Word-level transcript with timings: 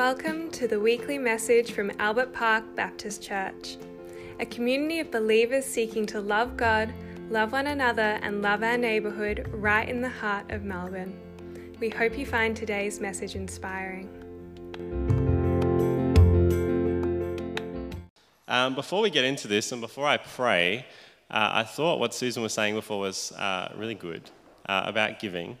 Welcome 0.00 0.50
to 0.52 0.66
the 0.66 0.80
weekly 0.80 1.18
message 1.18 1.72
from 1.72 1.92
Albert 1.98 2.32
Park 2.32 2.64
Baptist 2.74 3.22
Church, 3.22 3.76
a 4.38 4.46
community 4.46 4.98
of 5.00 5.10
believers 5.10 5.66
seeking 5.66 6.06
to 6.06 6.22
love 6.22 6.56
God, 6.56 6.94
love 7.28 7.52
one 7.52 7.66
another, 7.66 8.18
and 8.22 8.40
love 8.40 8.62
our 8.62 8.78
neighbourhood 8.78 9.46
right 9.52 9.86
in 9.86 10.00
the 10.00 10.08
heart 10.08 10.50
of 10.52 10.64
Melbourne. 10.64 11.20
We 11.80 11.90
hope 11.90 12.16
you 12.16 12.24
find 12.24 12.56
today's 12.56 12.98
message 12.98 13.34
inspiring. 13.34 14.08
Um, 18.48 18.74
before 18.74 19.02
we 19.02 19.10
get 19.10 19.26
into 19.26 19.48
this 19.48 19.70
and 19.70 19.82
before 19.82 20.06
I 20.06 20.16
pray, 20.16 20.86
uh, 21.30 21.50
I 21.52 21.64
thought 21.64 22.00
what 22.00 22.14
Susan 22.14 22.42
was 22.42 22.54
saying 22.54 22.74
before 22.74 23.00
was 23.00 23.32
uh, 23.32 23.74
really 23.76 23.96
good 23.96 24.22
uh, 24.64 24.80
about 24.86 25.20
giving. 25.20 25.58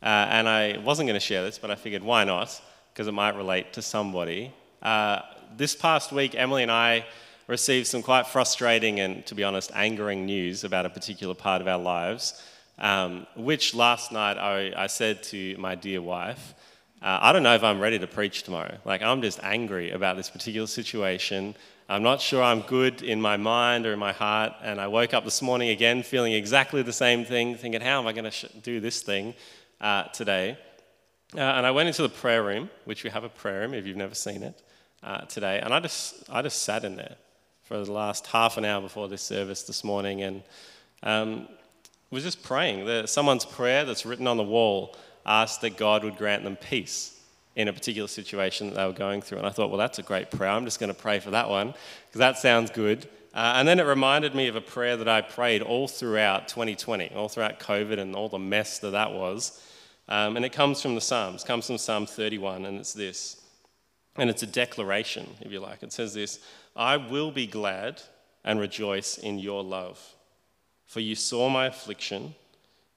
Uh, 0.00 0.06
and 0.30 0.48
I 0.48 0.78
wasn't 0.78 1.08
going 1.08 1.18
to 1.18 1.26
share 1.26 1.42
this, 1.42 1.58
but 1.58 1.72
I 1.72 1.74
figured 1.74 2.04
why 2.04 2.22
not? 2.22 2.62
Because 2.92 3.06
it 3.06 3.12
might 3.12 3.36
relate 3.36 3.72
to 3.74 3.82
somebody. 3.82 4.52
Uh, 4.82 5.20
this 5.56 5.74
past 5.74 6.12
week, 6.12 6.34
Emily 6.34 6.62
and 6.62 6.72
I 6.72 7.06
received 7.46 7.88
some 7.88 8.02
quite 8.02 8.26
frustrating 8.28 9.00
and, 9.00 9.26
to 9.26 9.34
be 9.34 9.42
honest, 9.42 9.72
angering 9.74 10.24
news 10.24 10.62
about 10.62 10.86
a 10.86 10.90
particular 10.90 11.34
part 11.34 11.60
of 11.60 11.68
our 11.68 11.78
lives, 11.78 12.40
um, 12.78 13.26
which 13.36 13.74
last 13.74 14.12
night 14.12 14.38
I, 14.38 14.72
I, 14.76 14.86
said 14.86 15.22
to 15.24 15.56
my 15.58 15.74
dear 15.74 16.00
wife, 16.00 16.54
uh, 17.02 17.18
I 17.20 17.32
don't 17.32 17.42
know 17.42 17.54
if 17.54 17.64
I'm 17.64 17.80
ready 17.80 17.98
to 17.98 18.06
preach 18.06 18.44
tomorrow. 18.44 18.78
Like, 18.84 19.02
I'm 19.02 19.20
just 19.20 19.40
angry 19.42 19.90
about 19.90 20.16
this 20.16 20.30
particular 20.30 20.68
situation. 20.68 21.56
I'm 21.88 22.04
not 22.04 22.20
sure 22.20 22.40
I'm 22.40 22.60
good 22.60 23.02
in 23.02 23.20
my 23.20 23.36
mind 23.36 23.84
or 23.84 23.92
in 23.92 23.98
my 23.98 24.12
heart. 24.12 24.52
And 24.62 24.80
I 24.80 24.86
woke 24.86 25.12
up 25.12 25.24
this 25.24 25.42
morning 25.42 25.70
again 25.70 26.04
feeling 26.04 26.32
exactly 26.32 26.82
the 26.82 26.92
same 26.92 27.24
thing, 27.24 27.56
thinking, 27.56 27.80
how 27.80 28.00
am 28.00 28.06
I 28.06 28.12
going 28.12 28.24
to 28.24 28.30
sh- 28.30 28.44
do 28.62 28.78
this 28.78 29.02
thing 29.02 29.34
uh, 29.80 30.04
today? 30.04 30.56
Uh, 31.36 31.40
and 31.40 31.64
I 31.64 31.70
went 31.70 31.88
into 31.88 32.02
the 32.02 32.08
prayer 32.08 32.42
room, 32.42 32.70
which 32.84 33.04
we 33.04 33.10
have 33.10 33.22
a 33.22 33.28
prayer 33.28 33.60
room 33.60 33.74
if 33.74 33.86
you've 33.86 33.96
never 33.96 34.14
seen 34.14 34.42
it 34.42 34.60
uh, 35.02 35.20
today. 35.22 35.60
And 35.60 35.72
I 35.72 35.80
just, 35.80 36.28
I 36.28 36.42
just 36.42 36.62
sat 36.62 36.84
in 36.84 36.96
there 36.96 37.16
for 37.62 37.84
the 37.84 37.92
last 37.92 38.26
half 38.26 38.56
an 38.56 38.64
hour 38.64 38.80
before 38.80 39.08
this 39.08 39.22
service 39.22 39.62
this 39.62 39.84
morning 39.84 40.22
and 40.22 40.42
um, 41.04 41.48
was 42.10 42.24
just 42.24 42.42
praying. 42.42 42.84
The, 42.84 43.06
someone's 43.06 43.44
prayer 43.44 43.84
that's 43.84 44.04
written 44.04 44.26
on 44.26 44.36
the 44.36 44.42
wall 44.42 44.96
asked 45.24 45.60
that 45.60 45.76
God 45.76 46.02
would 46.02 46.16
grant 46.16 46.42
them 46.42 46.56
peace 46.56 47.20
in 47.54 47.68
a 47.68 47.72
particular 47.72 48.08
situation 48.08 48.68
that 48.68 48.76
they 48.76 48.84
were 48.84 48.92
going 48.92 49.22
through. 49.22 49.38
And 49.38 49.46
I 49.46 49.50
thought, 49.50 49.70
well, 49.70 49.78
that's 49.78 50.00
a 50.00 50.02
great 50.02 50.32
prayer. 50.32 50.50
I'm 50.50 50.64
just 50.64 50.80
going 50.80 50.92
to 50.92 51.00
pray 51.00 51.20
for 51.20 51.30
that 51.30 51.48
one 51.48 51.74
because 52.08 52.18
that 52.18 52.38
sounds 52.38 52.70
good. 52.70 53.08
Uh, 53.32 53.52
and 53.56 53.68
then 53.68 53.78
it 53.78 53.84
reminded 53.84 54.34
me 54.34 54.48
of 54.48 54.56
a 54.56 54.60
prayer 54.60 54.96
that 54.96 55.08
I 55.08 55.20
prayed 55.20 55.62
all 55.62 55.86
throughout 55.86 56.48
2020, 56.48 57.12
all 57.14 57.28
throughout 57.28 57.60
COVID 57.60 58.00
and 58.00 58.16
all 58.16 58.28
the 58.28 58.40
mess 58.40 58.80
that 58.80 58.90
that 58.90 59.12
was. 59.12 59.64
Um, 60.10 60.36
and 60.36 60.44
it 60.44 60.52
comes 60.52 60.82
from 60.82 60.96
the 60.96 61.00
Psalms, 61.00 61.44
it 61.44 61.46
comes 61.46 61.66
from 61.66 61.78
Psalm 61.78 62.04
31, 62.04 62.66
and 62.66 62.78
it's 62.78 62.92
this. 62.92 63.40
And 64.16 64.28
it's 64.28 64.42
a 64.42 64.46
declaration, 64.46 65.26
if 65.40 65.52
you 65.52 65.60
like. 65.60 65.82
It 65.82 65.92
says 65.92 66.12
this 66.14 66.40
I 66.76 66.96
will 66.96 67.30
be 67.30 67.46
glad 67.46 68.02
and 68.44 68.58
rejoice 68.58 69.18
in 69.18 69.38
your 69.38 69.62
love, 69.62 70.00
for 70.86 71.00
you 71.00 71.14
saw 71.14 71.48
my 71.48 71.66
affliction 71.66 72.34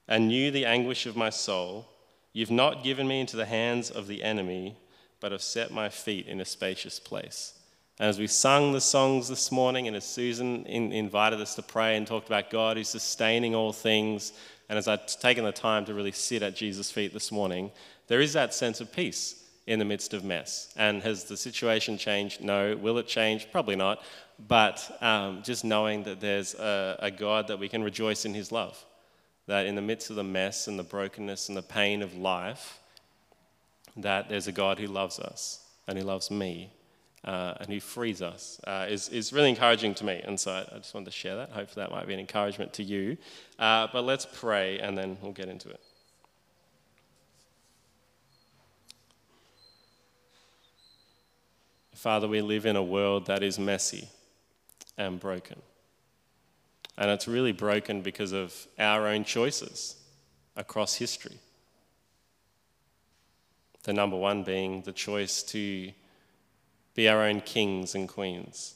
and 0.08 0.28
knew 0.28 0.50
the 0.50 0.66
anguish 0.66 1.06
of 1.06 1.16
my 1.16 1.30
soul. 1.30 1.86
You've 2.32 2.50
not 2.50 2.82
given 2.82 3.06
me 3.06 3.20
into 3.20 3.36
the 3.36 3.46
hands 3.46 3.90
of 3.90 4.08
the 4.08 4.22
enemy, 4.24 4.76
but 5.20 5.32
have 5.32 5.42
set 5.42 5.70
my 5.70 5.88
feet 5.88 6.26
in 6.26 6.40
a 6.40 6.44
spacious 6.44 6.98
place. 6.98 7.54
And 7.98 8.08
as 8.08 8.18
we 8.18 8.26
sung 8.26 8.72
the 8.72 8.80
songs 8.80 9.28
this 9.28 9.52
morning, 9.52 9.86
and 9.86 9.96
as 9.96 10.04
Susan 10.04 10.66
in, 10.66 10.90
invited 10.90 11.40
us 11.40 11.54
to 11.54 11.62
pray 11.62 11.96
and 11.96 12.06
talked 12.06 12.26
about 12.26 12.50
God 12.50 12.76
who's 12.76 12.88
sustaining 12.88 13.54
all 13.54 13.72
things, 13.72 14.32
and 14.68 14.78
as 14.78 14.88
I've 14.88 15.06
taken 15.06 15.44
the 15.44 15.52
time 15.52 15.84
to 15.86 15.94
really 15.94 16.12
sit 16.12 16.42
at 16.42 16.56
Jesus' 16.56 16.90
feet 16.90 17.12
this 17.12 17.30
morning, 17.30 17.70
there 18.06 18.20
is 18.20 18.32
that 18.32 18.54
sense 18.54 18.80
of 18.80 18.92
peace 18.92 19.42
in 19.66 19.78
the 19.78 19.84
midst 19.84 20.14
of 20.14 20.24
mess. 20.24 20.72
And 20.76 21.02
has 21.02 21.24
the 21.24 21.36
situation 21.36 21.98
changed? 21.98 22.42
No. 22.42 22.76
Will 22.76 22.98
it 22.98 23.06
change? 23.06 23.50
Probably 23.50 23.76
not. 23.76 24.02
But 24.48 24.96
um, 25.00 25.42
just 25.42 25.64
knowing 25.64 26.02
that 26.04 26.20
there's 26.20 26.54
a, 26.54 26.96
a 27.00 27.10
God 27.10 27.48
that 27.48 27.58
we 27.58 27.68
can 27.68 27.82
rejoice 27.82 28.24
in 28.24 28.34
his 28.34 28.52
love 28.52 28.84
that 29.46 29.66
in 29.66 29.74
the 29.74 29.82
midst 29.82 30.10
of 30.10 30.16
the 30.16 30.24
mess 30.24 30.68
and 30.68 30.78
the 30.78 30.82
brokenness 30.82 31.48
and 31.48 31.56
the 31.56 31.62
pain 31.62 32.02
of 32.02 32.16
life, 32.16 32.80
that 33.96 34.28
there's 34.28 34.48
a 34.48 34.52
God 34.52 34.78
who 34.78 34.86
loves 34.86 35.18
us 35.18 35.66
and 35.86 35.98
he 35.98 36.04
loves 36.04 36.30
me 36.30 36.70
uh, 37.24 37.54
and 37.60 37.68
who 37.68 37.80
frees 37.80 38.20
us 38.20 38.60
uh, 38.66 38.86
is, 38.88 39.08
is 39.08 39.32
really 39.32 39.48
encouraging 39.48 39.94
to 39.94 40.04
me. 40.04 40.20
And 40.24 40.38
so 40.38 40.52
I, 40.52 40.74
I, 40.74 40.78
just 40.78 40.92
wanted 40.92 41.06
to 41.06 41.10
share 41.10 41.36
that. 41.36 41.50
Hopefully, 41.50 41.84
that 41.84 41.90
might 41.90 42.06
be 42.06 42.14
an 42.14 42.20
encouragement 42.20 42.74
to 42.74 42.82
you. 42.82 43.16
Uh, 43.58 43.88
but 43.92 44.04
let's 44.04 44.26
pray 44.30 44.78
and 44.78 44.96
then 44.96 45.16
we'll 45.22 45.32
get 45.32 45.48
into 45.48 45.70
it. 45.70 45.80
Father, 51.94 52.28
we 52.28 52.42
live 52.42 52.66
in 52.66 52.76
a 52.76 52.82
world 52.82 53.26
that 53.26 53.42
is 53.42 53.58
messy 53.58 54.08
and 54.98 55.18
broken. 55.18 55.62
And 56.98 57.10
it's 57.10 57.26
really 57.26 57.52
broken 57.52 58.02
because 58.02 58.32
of 58.32 58.54
our 58.78 59.06
own 59.06 59.24
choices 59.24 59.96
across 60.54 60.96
history. 60.96 61.38
The 63.84 63.94
number 63.94 64.16
one 64.16 64.42
being 64.42 64.82
the 64.82 64.92
choice 64.92 65.42
to 65.44 65.92
be 66.94 67.08
our 67.08 67.22
own 67.22 67.40
kings 67.40 67.94
and 67.94 68.08
queens, 68.08 68.74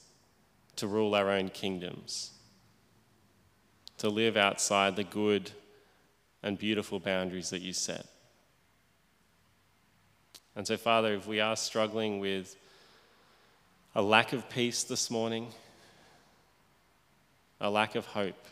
to 0.75 0.87
rule 0.87 1.15
our 1.15 1.29
own 1.29 1.49
kingdoms, 1.49 2.31
to 3.97 4.09
live 4.09 4.37
outside 4.37 4.95
the 4.95 5.03
good 5.03 5.51
and 6.43 6.57
beautiful 6.57 6.99
boundaries 6.99 7.49
that 7.49 7.61
you 7.61 7.73
set. 7.73 8.05
And 10.55 10.67
so, 10.67 10.77
Father, 10.77 11.13
if 11.13 11.27
we 11.27 11.39
are 11.39 11.55
struggling 11.55 12.19
with 12.19 12.55
a 13.95 14.01
lack 14.01 14.33
of 14.33 14.49
peace 14.49 14.83
this 14.83 15.09
morning, 15.09 15.47
a 17.61 17.69
lack 17.69 17.95
of 17.95 18.05
hope. 18.05 18.45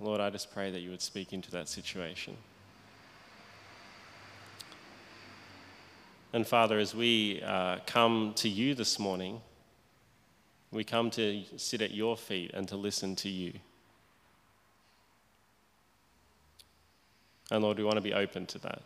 Lord, 0.00 0.20
I 0.20 0.30
just 0.30 0.52
pray 0.52 0.70
that 0.70 0.80
you 0.80 0.90
would 0.90 1.02
speak 1.02 1.32
into 1.32 1.50
that 1.52 1.68
situation. 1.68 2.36
And 6.32 6.46
Father, 6.46 6.78
as 6.78 6.94
we 6.94 7.42
uh, 7.42 7.78
come 7.86 8.32
to 8.36 8.48
you 8.48 8.74
this 8.74 8.98
morning, 8.98 9.40
we 10.70 10.84
come 10.84 11.10
to 11.12 11.42
sit 11.56 11.80
at 11.80 11.92
your 11.92 12.16
feet 12.16 12.50
and 12.52 12.68
to 12.68 12.76
listen 12.76 13.16
to 13.16 13.30
you. 13.30 13.54
And 17.50 17.64
Lord, 17.64 17.78
we 17.78 17.84
want 17.84 17.96
to 17.96 18.02
be 18.02 18.12
open 18.12 18.44
to 18.46 18.58
that. 18.58 18.82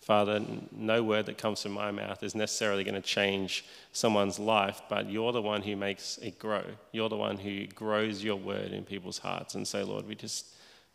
Father, 0.00 0.40
no 0.72 1.02
word 1.02 1.26
that 1.26 1.36
comes 1.36 1.60
from 1.60 1.72
my 1.72 1.90
mouth 1.90 2.22
is 2.22 2.34
necessarily 2.34 2.84
going 2.84 2.94
to 2.94 3.00
change 3.00 3.64
someone's 3.92 4.38
life, 4.38 4.80
but 4.88 5.10
you're 5.10 5.32
the 5.32 5.42
one 5.42 5.60
who 5.60 5.76
makes 5.76 6.16
it 6.18 6.38
grow. 6.38 6.62
You're 6.92 7.10
the 7.10 7.16
one 7.16 7.36
who 7.36 7.66
grows 7.66 8.24
your 8.24 8.36
word 8.36 8.72
in 8.72 8.84
people's 8.84 9.18
hearts. 9.18 9.56
And 9.56 9.66
so, 9.66 9.84
Lord, 9.84 10.06
we 10.06 10.14
just 10.14 10.46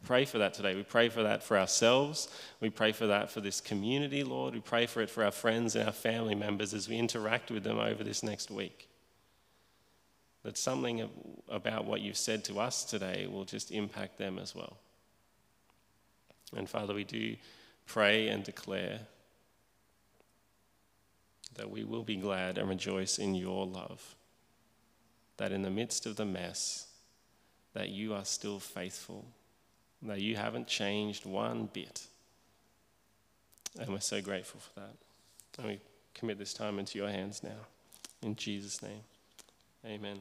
pray 0.06 0.26
for 0.26 0.38
that 0.40 0.54
today. 0.54 0.76
We 0.76 0.84
pray 0.84 1.10
for 1.10 1.24
that 1.24 1.44
for 1.44 1.58
ourselves. 1.58 2.28
We 2.60 2.70
pray 2.70 2.92
for 2.92 3.08
that 3.08 3.32
for 3.32 3.42
this 3.42 3.62
community, 3.62 4.24
Lord. 4.24 4.54
We 4.54 4.60
pray 4.60 4.86
for 4.86 5.02
it 5.02 5.10
for 5.10 5.24
our 5.24 5.32
friends 5.32 5.76
and 5.76 5.86
our 5.86 5.94
family 5.94 6.36
members 6.36 6.74
as 6.74 6.88
we 6.88 6.98
interact 6.98 7.52
with 7.52 7.64
them 7.64 7.80
over 7.80 8.04
this 8.04 8.24
next 8.24 8.52
week. 8.52 8.90
That 10.44 10.58
something 10.58 11.10
about 11.50 11.86
what 11.86 12.02
you've 12.02 12.18
said 12.18 12.44
to 12.46 12.60
us 12.60 12.84
today 12.84 13.28
will 13.32 13.46
just 13.46 13.72
impact 13.72 14.18
them 14.18 14.38
as 14.38 14.54
well. 14.54 14.78
And 16.56 16.70
Father, 16.70 16.94
we 16.94 17.04
do 17.04 17.36
pray 17.86 18.28
and 18.28 18.44
declare 18.44 19.00
that 21.56 21.70
we 21.70 21.84
will 21.84 22.04
be 22.04 22.16
glad 22.16 22.58
and 22.58 22.68
rejoice 22.68 23.20
in 23.20 23.36
your 23.36 23.66
love. 23.66 24.16
That 25.38 25.52
in 25.52 25.62
the 25.62 25.70
midst 25.70 26.06
of 26.06 26.16
the 26.16 26.26
mess, 26.26 26.88
that 27.74 27.90
you 27.90 28.14
are 28.14 28.26
still 28.26 28.60
faithful, 28.60 29.26
that 30.04 30.20
you 30.20 30.36
haven't 30.36 30.68
changed 30.68 31.26
one 31.26 31.70
bit. 31.72 32.08
And 33.80 33.90
we're 33.90 34.00
so 34.00 34.22
grateful 34.22 34.60
for 34.60 34.82
that. 34.82 34.96
And 35.58 35.68
we 35.68 35.80
commit 36.14 36.38
this 36.38 36.54
time 36.54 36.80
into 36.80 36.98
your 36.98 37.10
hands 37.10 37.44
now. 37.44 37.68
In 38.22 38.36
Jesus' 38.36 38.82
name, 38.82 39.02
amen. 39.86 40.20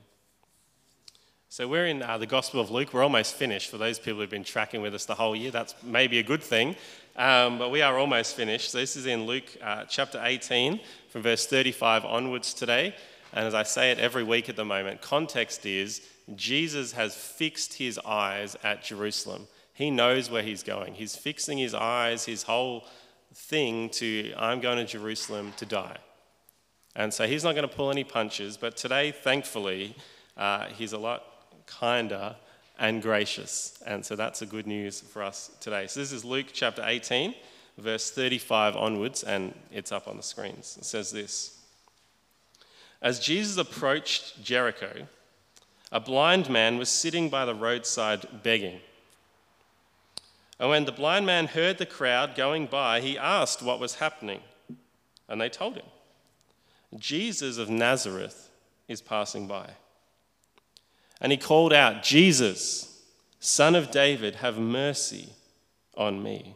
So 1.48 1.68
we're 1.68 1.86
in 1.86 2.02
uh, 2.02 2.16
the 2.16 2.26
Gospel 2.26 2.60
of 2.60 2.70
Luke. 2.70 2.94
We're 2.94 3.02
almost 3.02 3.34
finished. 3.34 3.70
For 3.70 3.76
those 3.76 3.98
people 3.98 4.20
who've 4.20 4.30
been 4.30 4.42
tracking 4.42 4.80
with 4.80 4.94
us 4.94 5.04
the 5.04 5.14
whole 5.14 5.36
year, 5.36 5.50
that's 5.50 5.74
maybe 5.82 6.18
a 6.18 6.22
good 6.22 6.42
thing. 6.42 6.76
Um, 7.14 7.58
but 7.58 7.70
we 7.70 7.82
are 7.82 7.98
almost 7.98 8.34
finished. 8.34 8.70
So 8.70 8.78
this 8.78 8.96
is 8.96 9.04
in 9.04 9.26
Luke 9.26 9.44
uh, 9.62 9.84
chapter 9.84 10.18
18, 10.24 10.80
from 11.10 11.20
verse 11.20 11.46
35 11.46 12.06
onwards 12.06 12.54
today. 12.54 12.94
And 13.34 13.46
as 13.46 13.54
I 13.54 13.64
say 13.64 13.90
it 13.90 13.98
every 13.98 14.24
week 14.24 14.48
at 14.48 14.56
the 14.56 14.64
moment, 14.64 15.02
context 15.02 15.66
is 15.66 16.00
Jesus 16.34 16.92
has 16.92 17.14
fixed 17.14 17.74
his 17.74 17.98
eyes 17.98 18.56
at 18.64 18.82
Jerusalem. 18.82 19.46
He 19.74 19.90
knows 19.90 20.30
where 20.30 20.42
he's 20.42 20.62
going. 20.62 20.94
He's 20.94 21.16
fixing 21.16 21.58
his 21.58 21.74
eyes, 21.74 22.24
his 22.24 22.42
whole 22.42 22.84
thing 23.34 23.88
to, 23.90 24.32
I'm 24.36 24.60
going 24.60 24.78
to 24.78 24.84
Jerusalem 24.84 25.52
to 25.56 25.66
die. 25.66 25.96
And 26.94 27.12
so 27.12 27.26
he's 27.26 27.42
not 27.42 27.54
going 27.54 27.68
to 27.68 27.74
pull 27.74 27.90
any 27.90 28.04
punches. 28.04 28.56
But 28.56 28.76
today, 28.76 29.12
thankfully, 29.12 29.96
uh, 30.36 30.66
he's 30.66 30.92
a 30.92 30.98
lot 30.98 31.24
kinder 31.66 32.36
and 32.78 33.00
gracious. 33.00 33.82
And 33.86 34.04
so 34.04 34.16
that's 34.16 34.42
a 34.42 34.46
good 34.46 34.66
news 34.66 35.00
for 35.00 35.22
us 35.22 35.50
today. 35.60 35.86
So 35.86 36.00
this 36.00 36.12
is 36.12 36.24
Luke 36.24 36.46
chapter 36.52 36.82
18, 36.84 37.34
verse 37.78 38.10
35 38.10 38.76
onwards, 38.76 39.22
and 39.22 39.54
it's 39.70 39.92
up 39.92 40.08
on 40.08 40.16
the 40.16 40.22
screens. 40.22 40.76
It 40.78 40.84
says 40.84 41.10
this 41.12 41.58
As 43.00 43.20
Jesus 43.20 43.56
approached 43.56 44.42
Jericho, 44.42 45.06
a 45.90 46.00
blind 46.00 46.50
man 46.50 46.76
was 46.76 46.88
sitting 46.88 47.28
by 47.28 47.44
the 47.44 47.54
roadside 47.54 48.42
begging. 48.42 48.80
And 50.62 50.70
when 50.70 50.84
the 50.84 50.92
blind 50.92 51.26
man 51.26 51.48
heard 51.48 51.78
the 51.78 51.86
crowd 51.86 52.36
going 52.36 52.66
by, 52.66 53.00
he 53.00 53.18
asked 53.18 53.62
what 53.62 53.80
was 53.80 53.96
happening. 53.96 54.38
And 55.28 55.40
they 55.40 55.48
told 55.48 55.74
him 55.74 55.86
Jesus 56.96 57.58
of 57.58 57.68
Nazareth 57.68 58.48
is 58.86 59.02
passing 59.02 59.48
by. 59.48 59.70
And 61.20 61.32
he 61.32 61.36
called 61.36 61.72
out, 61.72 62.04
Jesus, 62.04 63.02
son 63.40 63.74
of 63.74 63.90
David, 63.90 64.36
have 64.36 64.56
mercy 64.56 65.30
on 65.96 66.22
me. 66.22 66.54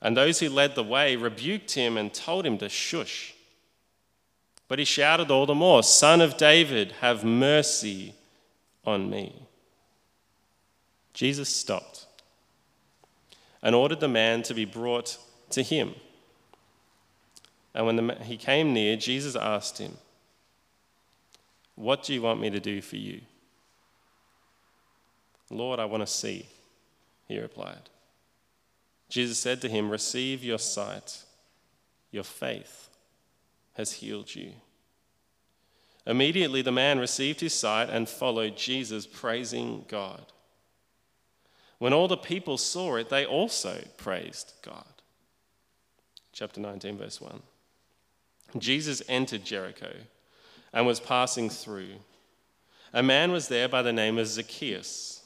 And 0.00 0.16
those 0.16 0.40
who 0.40 0.48
led 0.48 0.74
the 0.74 0.82
way 0.82 1.16
rebuked 1.16 1.72
him 1.72 1.98
and 1.98 2.14
told 2.14 2.46
him 2.46 2.56
to 2.56 2.70
shush. 2.70 3.34
But 4.68 4.78
he 4.78 4.86
shouted 4.86 5.30
all 5.30 5.44
the 5.44 5.54
more, 5.54 5.82
Son 5.82 6.22
of 6.22 6.38
David, 6.38 6.92
have 7.02 7.24
mercy 7.24 8.14
on 8.86 9.10
me. 9.10 9.34
Jesus 11.12 11.50
stopped 11.50 12.03
and 13.64 13.74
ordered 13.74 13.98
the 13.98 14.06
man 14.06 14.44
to 14.44 14.54
be 14.54 14.64
brought 14.64 15.18
to 15.50 15.62
him. 15.64 15.96
And 17.74 17.86
when 17.86 17.96
the, 17.96 18.14
he 18.22 18.36
came 18.36 18.72
near, 18.72 18.94
Jesus 18.94 19.34
asked 19.34 19.78
him, 19.78 19.96
what 21.74 22.04
do 22.04 22.14
you 22.14 22.22
want 22.22 22.40
me 22.40 22.50
to 22.50 22.60
do 22.60 22.80
for 22.80 22.96
you? 22.96 23.20
Lord, 25.50 25.80
I 25.80 25.84
want 25.84 26.02
to 26.02 26.06
see, 26.06 26.46
he 27.26 27.38
replied. 27.38 27.90
Jesus 29.08 29.38
said 29.38 29.60
to 29.62 29.68
him, 29.68 29.90
Receive 29.90 30.42
your 30.42 30.58
sight. 30.58 31.24
Your 32.10 32.24
faith 32.24 32.88
has 33.74 33.92
healed 33.92 34.34
you. 34.34 34.52
Immediately 36.06 36.62
the 36.62 36.72
man 36.72 36.98
received 36.98 37.40
his 37.40 37.54
sight 37.54 37.90
and 37.90 38.08
followed 38.08 38.56
Jesus, 38.56 39.06
praising 39.06 39.84
God. 39.88 40.24
When 41.78 41.92
all 41.92 42.08
the 42.08 42.16
people 42.16 42.58
saw 42.58 42.96
it, 42.96 43.08
they 43.08 43.26
also 43.26 43.82
praised 43.96 44.52
God. 44.62 44.84
Chapter 46.32 46.60
19, 46.60 46.98
verse 46.98 47.20
1. 47.20 47.42
Jesus 48.58 49.02
entered 49.08 49.44
Jericho 49.44 49.92
and 50.72 50.86
was 50.86 51.00
passing 51.00 51.50
through. 51.50 51.94
A 52.92 53.02
man 53.02 53.32
was 53.32 53.48
there 53.48 53.68
by 53.68 53.82
the 53.82 53.92
name 53.92 54.18
of 54.18 54.26
Zacchaeus. 54.26 55.22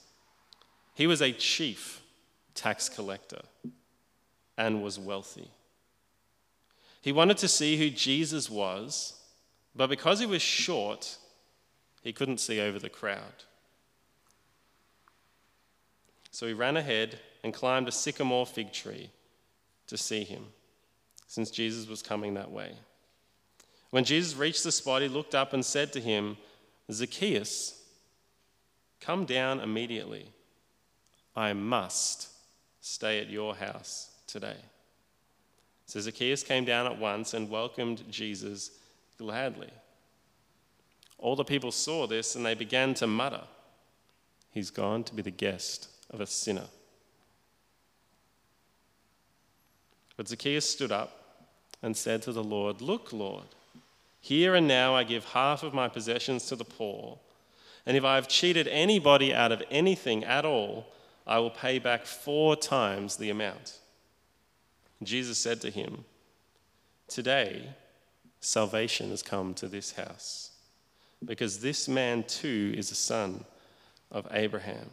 He 0.95 1.07
was 1.07 1.21
a 1.21 1.33
chief 1.33 2.01
tax 2.55 2.89
collector 2.89 3.43
and 4.57 4.83
was 4.83 4.99
wealthy. 4.99 5.51
He 7.01 7.13
wanted 7.13 7.39
to 7.39 7.49
see 7.49 7.77
who 7.77 7.91
Jesus 7.91 8.51
was, 8.51 9.15
but 9.75 9.89
because 9.89 10.19
he 10.19 10.27
was 10.27 10.43
short, 10.43 11.17
he 12.03 12.13
couldn't 12.13 12.39
see 12.39 12.61
over 12.61 12.79
the 12.79 12.91
crowd. 12.91 13.45
So 16.39 16.47
he 16.47 16.53
ran 16.53 16.77
ahead 16.77 17.19
and 17.43 17.53
climbed 17.53 17.89
a 17.89 17.91
sycamore 17.91 18.47
fig 18.47 18.73
tree 18.73 19.11
to 19.89 19.97
see 19.97 20.23
him, 20.23 20.45
since 21.27 21.51
Jesus 21.51 21.89
was 21.89 22.01
coming 22.01 22.35
that 22.35 22.53
way. 22.53 22.75
When 23.91 24.05
Jesus 24.05 24.37
reached 24.37 24.63
the 24.63 24.71
spot, 24.71 25.03
he 25.03 25.09
looked 25.09 25.35
up 25.35 25.53
and 25.53 25.65
said 25.65 25.93
to 25.95 26.01
him, 26.01 26.37
Zacchaeus, 26.93 27.83
come 29.01 29.25
down 29.25 29.59
immediately. 29.59 30.29
I 31.35 31.55
must 31.55 32.29
stay 32.83 33.19
at 33.19 33.31
your 33.31 33.57
house 33.57 34.13
today. 34.29 34.59
So 35.87 35.99
Zacchaeus 35.99 36.45
came 36.45 36.65
down 36.65 36.87
at 36.87 37.01
once 37.01 37.35
and 37.35 37.51
welcomed 37.51 38.05
Jesus 38.13 38.79
gladly. 39.19 39.73
All 41.19 41.35
the 41.35 41.43
people 41.43 41.73
saw 41.73 42.07
this 42.07 42.37
and 42.37 42.47
they 42.47 42.55
began 42.55 42.95
to 42.95 43.09
mutter, 43.09 43.43
He's 44.53 44.71
gone 44.71 45.03
to 45.03 45.15
be 45.17 45.23
the 45.23 45.33
guest 45.33 45.89
of 46.11 46.21
a 46.21 46.27
sinner. 46.27 46.67
But 50.17 50.29
Zacchaeus 50.29 50.69
stood 50.69 50.93
up 50.93 51.45
and 51.83 51.97
said 51.97 52.23
to 52.23 52.33
the 52.33 52.43
Lord, 52.43 52.81
Look, 52.81 53.13
Lord. 53.13 53.45
Here 54.21 54.55
and 54.55 54.67
now 54.67 54.95
I 54.95 55.05
give 55.05 55.25
half 55.27 55.63
of 55.63 55.73
my 55.73 55.89
possessions 55.89 56.47
to 56.47 56.57
the 56.57 56.65
poor. 56.65 57.19
And 57.87 57.97
if 57.97 58.05
I 58.05 58.17
have 58.17 58.29
cheated 58.29 58.69
anybody 58.69 59.33
out 59.33 59.53
of 59.53 59.63
anything 59.71 60.25
at 60.25 60.45
all, 60.45 60.87
I 61.27 61.39
will 61.39 61.51
pay 61.51 61.79
back 61.79 62.05
four 62.05 62.57
times 62.57 63.17
the 63.17 63.31
amount. 63.31 63.79
Jesus 65.03 65.39
said 65.39 65.61
to 65.61 65.71
him, 65.71 66.05
Today, 67.07 67.71
salvation 68.41 69.11
has 69.11 69.23
come 69.23 69.55
to 69.55 69.69
this 69.69 69.93
house, 69.93 70.51
because 71.25 71.61
this 71.61 71.89
man 71.89 72.25
too 72.25 72.75
is 72.77 72.91
a 72.91 72.97
son 72.97 73.45
of 74.11 74.27
Abraham. 74.33 74.91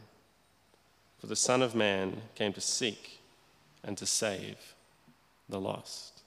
For 1.25 1.29
the 1.29 1.35
Son 1.35 1.63
of 1.63 1.73
Man 1.73 2.21
came 2.35 2.53
to 2.53 2.61
seek 2.61 3.19
and 3.83 3.97
to 3.97 4.05
save 4.05 4.75
the 5.49 5.59
lost. 5.59 6.21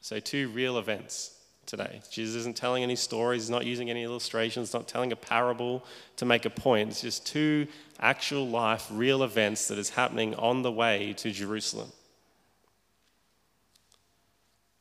So, 0.00 0.20
two 0.20 0.50
real 0.50 0.78
events 0.78 1.36
today. 1.66 2.00
Jesus 2.12 2.36
isn't 2.36 2.56
telling 2.56 2.84
any 2.84 2.94
stories, 2.94 3.42
he's 3.42 3.50
not 3.50 3.66
using 3.66 3.90
any 3.90 4.04
illustrations, 4.04 4.72
not 4.72 4.86
telling 4.86 5.10
a 5.10 5.16
parable 5.16 5.84
to 6.18 6.24
make 6.24 6.44
a 6.44 6.50
point. 6.50 6.90
It's 6.90 7.00
just 7.00 7.26
two 7.26 7.66
actual 7.98 8.46
life, 8.46 8.86
real 8.88 9.24
events 9.24 9.66
that 9.66 9.78
is 9.78 9.90
happening 9.90 10.36
on 10.36 10.62
the 10.62 10.70
way 10.70 11.12
to 11.14 11.32
Jerusalem. 11.32 11.90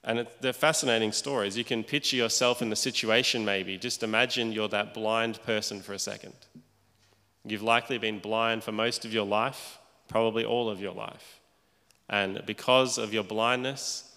And 0.03 0.19
it, 0.19 0.41
they're 0.41 0.53
fascinating 0.53 1.11
stories. 1.11 1.57
You 1.57 1.63
can 1.63 1.83
picture 1.83 2.17
yourself 2.17 2.61
in 2.61 2.69
the 2.69 2.75
situation, 2.75 3.45
maybe. 3.45 3.79
Just 3.79 4.03
imagine 4.03 4.51
you're 4.51 4.67
that 4.67 4.93
blind 4.93 5.41
person 5.41 5.81
for 5.81 5.93
a 5.93 5.99
second. 5.99 6.35
You've 7.45 7.61
likely 7.61 7.97
been 7.97 8.19
blind 8.19 8.63
for 8.63 8.71
most 8.71 9.05
of 9.05 9.13
your 9.13 9.25
life, 9.25 9.79
probably 10.07 10.45
all 10.45 10.69
of 10.69 10.79
your 10.81 10.93
life. 10.93 11.39
And 12.09 12.41
because 12.45 12.97
of 12.97 13.13
your 13.13 13.23
blindness, 13.23 14.09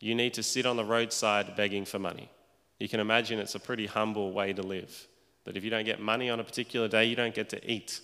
you 0.00 0.14
need 0.14 0.34
to 0.34 0.42
sit 0.42 0.66
on 0.66 0.76
the 0.76 0.84
roadside 0.84 1.56
begging 1.56 1.84
for 1.84 1.98
money. 1.98 2.30
You 2.78 2.88
can 2.88 3.00
imagine 3.00 3.38
it's 3.38 3.54
a 3.54 3.60
pretty 3.60 3.86
humble 3.86 4.32
way 4.32 4.52
to 4.52 4.62
live. 4.62 5.08
That 5.44 5.56
if 5.56 5.64
you 5.64 5.70
don't 5.70 5.84
get 5.84 6.00
money 6.00 6.30
on 6.30 6.40
a 6.40 6.44
particular 6.44 6.88
day, 6.88 7.04
you 7.06 7.16
don't 7.16 7.34
get 7.34 7.48
to 7.50 7.70
eat. 7.70 8.00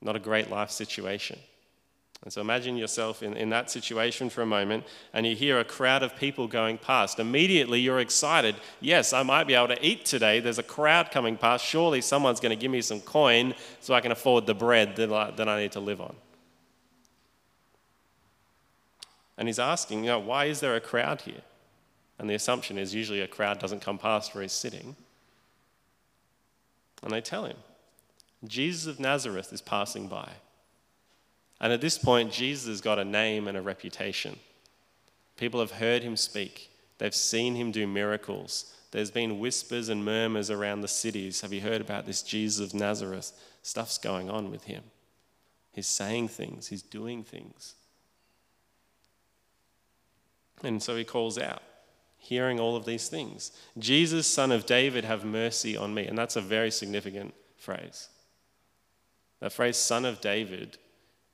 Not 0.00 0.16
a 0.16 0.20
great 0.20 0.50
life 0.50 0.70
situation. 0.70 1.38
And 2.24 2.32
so 2.32 2.40
imagine 2.40 2.78
yourself 2.78 3.22
in, 3.22 3.36
in 3.36 3.50
that 3.50 3.70
situation 3.70 4.30
for 4.30 4.40
a 4.40 4.46
moment, 4.46 4.84
and 5.12 5.26
you 5.26 5.36
hear 5.36 5.60
a 5.60 5.64
crowd 5.64 6.02
of 6.02 6.16
people 6.16 6.48
going 6.48 6.78
past. 6.78 7.20
Immediately, 7.20 7.80
you're 7.80 8.00
excited. 8.00 8.56
Yes, 8.80 9.12
I 9.12 9.22
might 9.22 9.46
be 9.46 9.52
able 9.52 9.68
to 9.68 9.86
eat 9.86 10.06
today. 10.06 10.40
There's 10.40 10.58
a 10.58 10.62
crowd 10.62 11.10
coming 11.10 11.36
past. 11.36 11.66
Surely 11.66 12.00
someone's 12.00 12.40
going 12.40 12.56
to 12.56 12.60
give 12.60 12.70
me 12.70 12.80
some 12.80 13.02
coin 13.02 13.52
so 13.80 13.92
I 13.92 14.00
can 14.00 14.10
afford 14.10 14.46
the 14.46 14.54
bread 14.54 14.96
that 14.96 15.12
I, 15.12 15.32
that 15.32 15.50
I 15.50 15.60
need 15.60 15.72
to 15.72 15.80
live 15.80 16.00
on. 16.00 16.16
And 19.36 19.46
he's 19.46 19.58
asking, 19.58 20.04
you 20.04 20.10
know, 20.10 20.20
why 20.20 20.46
is 20.46 20.60
there 20.60 20.76
a 20.76 20.80
crowd 20.80 21.20
here? 21.20 21.42
And 22.18 22.30
the 22.30 22.34
assumption 22.34 22.78
is 22.78 22.94
usually 22.94 23.20
a 23.20 23.28
crowd 23.28 23.58
doesn't 23.58 23.80
come 23.80 23.98
past 23.98 24.34
where 24.34 24.40
he's 24.40 24.52
sitting. 24.52 24.96
And 27.02 27.12
they 27.12 27.20
tell 27.20 27.44
him, 27.44 27.56
Jesus 28.46 28.86
of 28.86 28.98
Nazareth 28.98 29.52
is 29.52 29.60
passing 29.60 30.08
by. 30.08 30.30
And 31.64 31.72
at 31.72 31.80
this 31.80 31.96
point, 31.96 32.30
Jesus 32.30 32.68
has 32.68 32.82
got 32.82 32.98
a 32.98 33.06
name 33.06 33.48
and 33.48 33.56
a 33.56 33.62
reputation. 33.62 34.38
People 35.38 35.60
have 35.60 35.70
heard 35.70 36.02
him 36.02 36.14
speak, 36.14 36.70
they've 36.98 37.14
seen 37.14 37.54
him 37.54 37.72
do 37.72 37.86
miracles. 37.86 38.70
There's 38.90 39.10
been 39.10 39.40
whispers 39.40 39.88
and 39.88 40.04
murmurs 40.04 40.50
around 40.50 40.82
the 40.82 40.88
cities. 40.88 41.40
Have 41.40 41.54
you 41.54 41.62
heard 41.62 41.80
about 41.80 42.04
this 42.04 42.22
Jesus 42.22 42.68
of 42.68 42.78
Nazareth? 42.78 43.32
Stuff's 43.62 43.96
going 43.96 44.28
on 44.28 44.50
with 44.50 44.64
him. 44.64 44.82
He's 45.72 45.86
saying 45.86 46.28
things, 46.28 46.68
he's 46.68 46.82
doing 46.82 47.24
things. 47.24 47.74
And 50.62 50.82
so 50.82 50.94
he 50.96 51.04
calls 51.04 51.38
out, 51.38 51.62
hearing 52.18 52.60
all 52.60 52.76
of 52.76 52.84
these 52.84 53.08
things 53.08 53.52
Jesus, 53.78 54.26
son 54.26 54.52
of 54.52 54.66
David, 54.66 55.06
have 55.06 55.24
mercy 55.24 55.78
on 55.78 55.94
me. 55.94 56.06
And 56.06 56.18
that's 56.18 56.36
a 56.36 56.42
very 56.42 56.70
significant 56.70 57.32
phrase. 57.56 58.10
That 59.40 59.54
phrase, 59.54 59.78
son 59.78 60.04
of 60.04 60.20
David, 60.20 60.76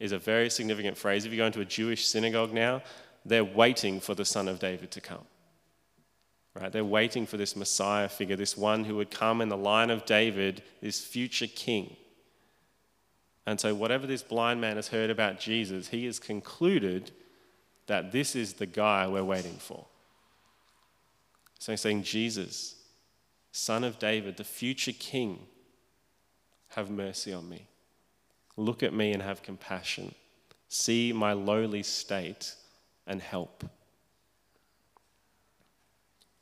is 0.01 0.13
a 0.13 0.19
very 0.19 0.51
significant 0.51 0.97
phrase. 0.97 1.25
If 1.25 1.31
you 1.31 1.39
go 1.39 1.47
into 1.47 1.61
a 1.61 1.65
Jewish 1.65 2.07
synagogue 2.07 2.53
now, 2.53 2.83
they're 3.25 3.45
waiting 3.45 4.01
for 4.01 4.15
the 4.15 4.25
son 4.25 4.49
of 4.49 4.59
David 4.59 4.91
to 4.93 5.01
come. 5.01 5.27
Right? 6.55 6.73
They're 6.73 6.85
waiting 6.85 7.27
for 7.27 7.37
this 7.37 7.55
Messiah 7.55 8.09
figure, 8.09 8.35
this 8.35 8.57
one 8.57 8.85
who 8.85 8.97
would 8.97 9.11
come 9.11 9.41
in 9.41 9.51
the 9.51 9.57
line 9.57 9.91
of 9.91 10.05
David, 10.07 10.63
this 10.81 11.05
future 11.05 11.47
king. 11.47 11.97
And 13.47 13.61
so, 13.61 13.75
whatever 13.75 14.07
this 14.07 14.23
blind 14.23 14.61
man 14.61 14.77
has 14.77 14.89
heard 14.89 15.11
about 15.11 15.39
Jesus, 15.39 15.89
he 15.89 16.07
has 16.07 16.19
concluded 16.19 17.13
that 17.87 18.13
this 18.13 18.35
is 18.35 18.55
the 18.55 18.67
guy 18.67 19.07
we're 19.07 19.25
waiting 19.25 19.57
for. 19.59 19.87
So 21.59 21.73
he's 21.73 21.81
saying, 21.81 22.05
Jesus, 22.05 22.77
son 23.53 23.85
of 23.85 23.99
David, 23.99 24.37
the 24.37 24.45
future 24.45 24.93
king, 24.93 25.41
have 26.69 26.91
mercy 26.91 27.33
on 27.33 27.49
me. 27.49 27.70
Look 28.61 28.83
at 28.83 28.93
me 28.93 29.13
and 29.13 29.23
have 29.23 29.43
compassion. 29.43 30.15
See 30.69 31.15
my 31.15 31.33
lowly 31.33 31.83
state 31.83 32.55
and 33.07 33.23
help. 33.23 33.65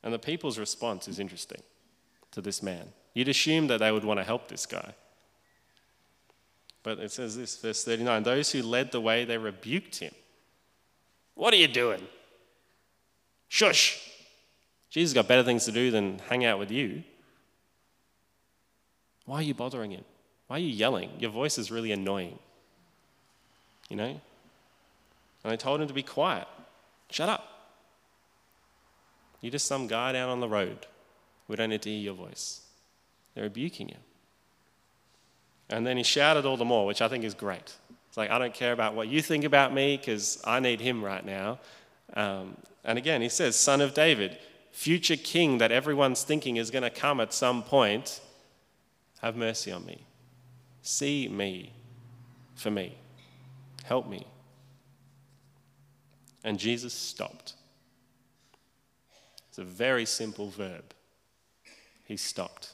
And 0.02 0.12
the 0.12 0.18
people's 0.18 0.58
response 0.58 1.06
is 1.06 1.20
interesting 1.20 1.62
to 2.32 2.40
this 2.40 2.60
man. 2.60 2.88
You'd 3.14 3.28
assume 3.28 3.68
that 3.68 3.78
they 3.78 3.92
would 3.92 4.04
want 4.04 4.18
to 4.18 4.24
help 4.24 4.48
this 4.48 4.66
guy. 4.66 4.94
But 6.82 6.98
it 6.98 7.12
says 7.12 7.36
this, 7.36 7.56
verse 7.56 7.84
39 7.84 8.24
those 8.24 8.50
who 8.50 8.62
led 8.64 8.90
the 8.90 9.00
way, 9.00 9.24
they 9.24 9.38
rebuked 9.38 10.00
him. 10.00 10.12
What 11.34 11.54
are 11.54 11.58
you 11.58 11.68
doing? 11.68 12.02
Shush! 13.46 14.00
Jesus 14.90 15.14
got 15.14 15.28
better 15.28 15.44
things 15.44 15.66
to 15.66 15.72
do 15.72 15.92
than 15.92 16.18
hang 16.28 16.44
out 16.44 16.58
with 16.58 16.72
you. 16.72 17.04
Why 19.24 19.36
are 19.36 19.42
you 19.42 19.54
bothering 19.54 19.92
him? 19.92 20.04
Why 20.48 20.56
are 20.56 20.60
you 20.60 20.68
yelling? 20.68 21.10
Your 21.18 21.30
voice 21.30 21.58
is 21.58 21.70
really 21.70 21.92
annoying. 21.92 22.38
You 23.88 23.96
know? 23.96 24.20
And 25.44 25.52
I 25.52 25.56
told 25.56 25.80
him 25.80 25.88
to 25.88 25.94
be 25.94 26.02
quiet. 26.02 26.48
Shut 27.10 27.28
up. 27.28 27.46
You're 29.40 29.52
just 29.52 29.66
some 29.66 29.86
guy 29.86 30.12
down 30.12 30.28
on 30.30 30.40
the 30.40 30.48
road. 30.48 30.86
We 31.46 31.56
don't 31.56 31.70
need 31.70 31.82
to 31.82 31.90
hear 31.90 32.00
your 32.00 32.14
voice. 32.14 32.62
They're 33.34 33.44
rebuking 33.44 33.88
you. 33.88 33.96
And 35.70 35.86
then 35.86 35.96
he 35.96 36.02
shouted 36.02 36.44
all 36.44 36.56
the 36.56 36.64
more, 36.64 36.86
which 36.86 37.02
I 37.02 37.08
think 37.08 37.24
is 37.24 37.34
great. 37.34 37.74
It's 38.08 38.16
like, 38.16 38.30
I 38.30 38.38
don't 38.38 38.54
care 38.54 38.72
about 38.72 38.94
what 38.94 39.08
you 39.08 39.20
think 39.20 39.44
about 39.44 39.72
me 39.72 39.96
because 39.96 40.42
I 40.44 40.60
need 40.60 40.80
him 40.80 41.04
right 41.04 41.24
now. 41.24 41.60
Um, 42.14 42.56
and 42.84 42.98
again, 42.98 43.20
he 43.20 43.28
says, 43.28 43.54
Son 43.54 43.80
of 43.80 43.92
David, 43.92 44.38
future 44.72 45.16
king 45.16 45.58
that 45.58 45.70
everyone's 45.70 46.22
thinking 46.22 46.56
is 46.56 46.70
going 46.70 46.84
to 46.84 46.90
come 46.90 47.20
at 47.20 47.34
some 47.34 47.62
point, 47.62 48.20
have 49.20 49.36
mercy 49.36 49.70
on 49.70 49.84
me. 49.84 50.07
See 50.82 51.28
me 51.28 51.72
for 52.54 52.70
me. 52.70 52.96
Help 53.84 54.08
me. 54.08 54.26
And 56.44 56.58
Jesus 56.58 56.94
stopped. 56.94 57.54
It's 59.48 59.58
a 59.58 59.64
very 59.64 60.06
simple 60.06 60.50
verb. 60.50 60.94
He 62.04 62.16
stopped. 62.16 62.72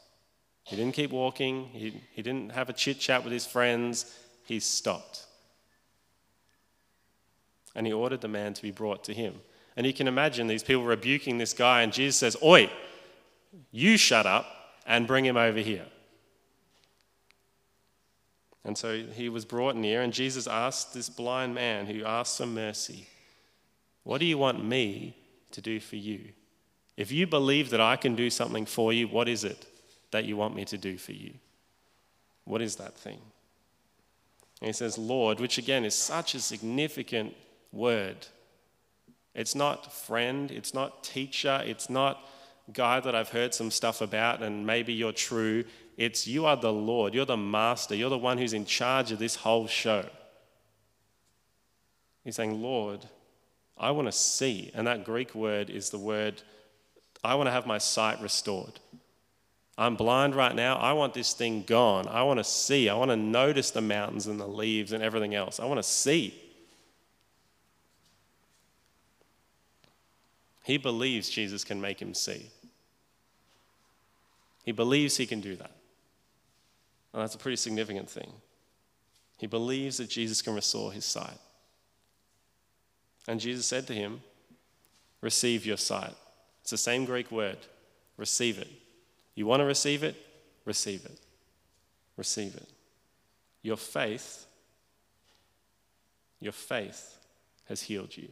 He 0.64 0.76
didn't 0.76 0.94
keep 0.94 1.10
walking, 1.10 1.66
he, 1.66 2.00
he 2.12 2.22
didn't 2.22 2.52
have 2.52 2.68
a 2.68 2.72
chit 2.72 2.98
chat 2.98 3.22
with 3.22 3.32
his 3.32 3.46
friends. 3.46 4.16
He 4.46 4.60
stopped. 4.60 5.26
And 7.74 7.86
he 7.86 7.92
ordered 7.92 8.20
the 8.20 8.28
man 8.28 8.54
to 8.54 8.62
be 8.62 8.70
brought 8.70 9.04
to 9.04 9.14
him. 9.14 9.34
And 9.76 9.86
you 9.86 9.92
can 9.92 10.06
imagine 10.06 10.46
these 10.46 10.62
people 10.62 10.84
rebuking 10.84 11.38
this 11.38 11.52
guy, 11.52 11.82
and 11.82 11.92
Jesus 11.92 12.16
says, 12.16 12.36
Oi, 12.42 12.70
you 13.72 13.96
shut 13.96 14.26
up 14.26 14.46
and 14.86 15.06
bring 15.06 15.24
him 15.24 15.36
over 15.36 15.58
here. 15.58 15.86
And 18.64 18.78
so 18.78 19.02
he 19.02 19.28
was 19.28 19.44
brought 19.44 19.76
near, 19.76 20.00
and 20.00 20.12
Jesus 20.12 20.46
asked 20.46 20.94
this 20.94 21.10
blind 21.10 21.54
man 21.54 21.86
who 21.86 22.04
asked 22.04 22.38
for 22.38 22.46
mercy, 22.46 23.08
What 24.04 24.18
do 24.18 24.24
you 24.24 24.38
want 24.38 24.64
me 24.64 25.16
to 25.50 25.60
do 25.60 25.80
for 25.80 25.96
you? 25.96 26.30
If 26.96 27.12
you 27.12 27.26
believe 27.26 27.70
that 27.70 27.80
I 27.80 27.96
can 27.96 28.14
do 28.14 28.30
something 28.30 28.66
for 28.66 28.92
you, 28.92 29.08
what 29.08 29.28
is 29.28 29.44
it 29.44 29.66
that 30.12 30.24
you 30.24 30.36
want 30.36 30.54
me 30.54 30.64
to 30.66 30.78
do 30.78 30.96
for 30.96 31.12
you? 31.12 31.34
What 32.44 32.62
is 32.62 32.76
that 32.76 32.96
thing? 32.96 33.20
And 34.60 34.68
he 34.68 34.72
says, 34.72 34.96
Lord, 34.96 35.40
which 35.40 35.58
again 35.58 35.84
is 35.84 35.94
such 35.94 36.34
a 36.34 36.40
significant 36.40 37.34
word. 37.72 38.26
It's 39.34 39.54
not 39.54 39.92
friend, 39.92 40.50
it's 40.50 40.72
not 40.72 41.02
teacher, 41.02 41.62
it's 41.66 41.90
not 41.90 42.26
guy 42.72 43.00
that 43.00 43.14
I've 43.14 43.28
heard 43.28 43.54
some 43.54 43.70
stuff 43.70 44.00
about 44.00 44.42
and 44.42 44.66
maybe 44.66 44.92
you're 44.92 45.12
true. 45.12 45.64
It's 45.96 46.26
you 46.26 46.46
are 46.46 46.56
the 46.56 46.72
Lord, 46.72 47.14
you're 47.14 47.26
the 47.26 47.36
master, 47.36 47.94
you're 47.94 48.10
the 48.10 48.18
one 48.18 48.38
who's 48.38 48.52
in 48.52 48.64
charge 48.64 49.12
of 49.12 49.18
this 49.18 49.36
whole 49.36 49.66
show. 49.66 50.04
He's 52.24 52.36
saying, 52.36 52.62
Lord, 52.62 53.04
I 53.76 53.90
want 53.90 54.08
to 54.08 54.12
see. 54.12 54.70
And 54.74 54.86
that 54.86 55.04
Greek 55.04 55.34
word 55.34 55.68
is 55.68 55.90
the 55.90 55.98
word, 55.98 56.42
I 57.22 57.34
want 57.34 57.48
to 57.48 57.52
have 57.52 57.66
my 57.66 57.78
sight 57.78 58.20
restored. 58.20 58.80
I'm 59.76 59.96
blind 59.96 60.34
right 60.34 60.54
now. 60.54 60.76
I 60.76 60.92
want 60.92 61.14
this 61.14 61.32
thing 61.32 61.64
gone. 61.66 62.06
I 62.06 62.22
want 62.22 62.38
to 62.38 62.44
see. 62.44 62.88
I 62.88 62.94
want 62.94 63.10
to 63.10 63.16
notice 63.16 63.72
the 63.72 63.80
mountains 63.80 64.26
and 64.26 64.38
the 64.38 64.46
leaves 64.46 64.92
and 64.92 65.02
everything 65.02 65.34
else. 65.34 65.58
I 65.58 65.64
want 65.64 65.78
to 65.78 65.88
see. 65.88 66.40
He 70.64 70.78
believes 70.78 71.28
Jesus 71.28 71.62
can 71.62 71.78
make 71.78 72.00
him 72.00 72.14
see. 72.14 72.50
He 74.64 74.72
believes 74.72 75.18
he 75.18 75.26
can 75.26 75.40
do 75.40 75.56
that. 75.56 75.70
And 77.12 77.22
that's 77.22 77.34
a 77.34 77.38
pretty 77.38 77.56
significant 77.56 78.08
thing. 78.08 78.32
He 79.36 79.46
believes 79.46 79.98
that 79.98 80.08
Jesus 80.08 80.40
can 80.40 80.54
restore 80.54 80.90
his 80.90 81.04
sight. 81.04 81.38
And 83.28 83.40
Jesus 83.40 83.66
said 83.66 83.86
to 83.88 83.92
him, 83.92 84.22
Receive 85.20 85.66
your 85.66 85.76
sight. 85.76 86.14
It's 86.62 86.70
the 86.70 86.78
same 86.78 87.04
Greek 87.04 87.30
word, 87.30 87.58
receive 88.16 88.58
it. 88.58 88.68
You 89.34 89.46
want 89.46 89.60
to 89.60 89.66
receive 89.66 90.02
it? 90.02 90.16
Receive 90.64 91.04
it. 91.04 91.20
Receive 92.16 92.54
it. 92.54 92.68
Your 93.62 93.76
faith, 93.76 94.46
your 96.40 96.52
faith 96.52 97.18
has 97.68 97.82
healed 97.82 98.16
you. 98.16 98.28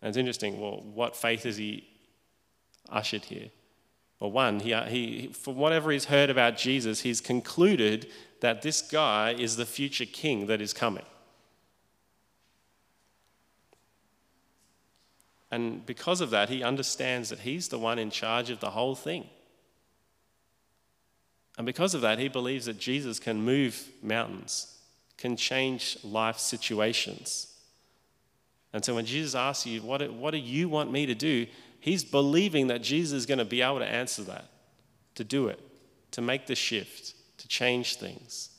And 0.00 0.08
it's 0.08 0.18
interesting, 0.18 0.60
well, 0.60 0.82
what 0.94 1.16
faith 1.16 1.42
has 1.42 1.56
he 1.56 1.88
ushered 2.88 3.24
here? 3.24 3.48
Well, 4.20 4.32
one, 4.32 4.60
he, 4.60 4.72
uh, 4.72 4.84
he, 4.86 5.28
from 5.28 5.56
whatever 5.56 5.90
he's 5.90 6.06
heard 6.06 6.30
about 6.30 6.56
Jesus, 6.56 7.00
he's 7.00 7.20
concluded 7.20 8.08
that 8.40 8.62
this 8.62 8.82
guy 8.82 9.32
is 9.32 9.56
the 9.56 9.66
future 9.66 10.06
king 10.06 10.46
that 10.46 10.60
is 10.60 10.72
coming. 10.72 11.04
And 15.50 15.84
because 15.86 16.20
of 16.20 16.30
that, 16.30 16.48
he 16.48 16.62
understands 16.62 17.30
that 17.30 17.40
he's 17.40 17.68
the 17.68 17.78
one 17.78 17.98
in 17.98 18.10
charge 18.10 18.50
of 18.50 18.60
the 18.60 18.70
whole 18.70 18.94
thing. 18.94 19.28
And 21.56 21.66
because 21.66 21.94
of 21.94 22.02
that, 22.02 22.18
he 22.18 22.28
believes 22.28 22.66
that 22.66 22.78
Jesus 22.78 23.18
can 23.18 23.42
move 23.42 23.88
mountains, 24.02 24.78
can 25.16 25.36
change 25.36 25.96
life 26.04 26.38
situations. 26.38 27.47
And 28.72 28.84
so 28.84 28.94
when 28.94 29.06
Jesus 29.06 29.34
asks 29.34 29.66
you, 29.66 29.80
what, 29.82 30.12
what 30.12 30.32
do 30.32 30.38
you 30.38 30.68
want 30.68 30.92
me 30.92 31.06
to 31.06 31.14
do? 31.14 31.46
He's 31.80 32.04
believing 32.04 32.66
that 32.68 32.82
Jesus 32.82 33.12
is 33.18 33.26
going 33.26 33.38
to 33.38 33.44
be 33.44 33.62
able 33.62 33.78
to 33.78 33.86
answer 33.86 34.22
that, 34.24 34.46
to 35.14 35.24
do 35.24 35.48
it, 35.48 35.60
to 36.12 36.20
make 36.20 36.46
the 36.46 36.54
shift, 36.54 37.14
to 37.38 37.48
change 37.48 37.96
things. 37.96 38.50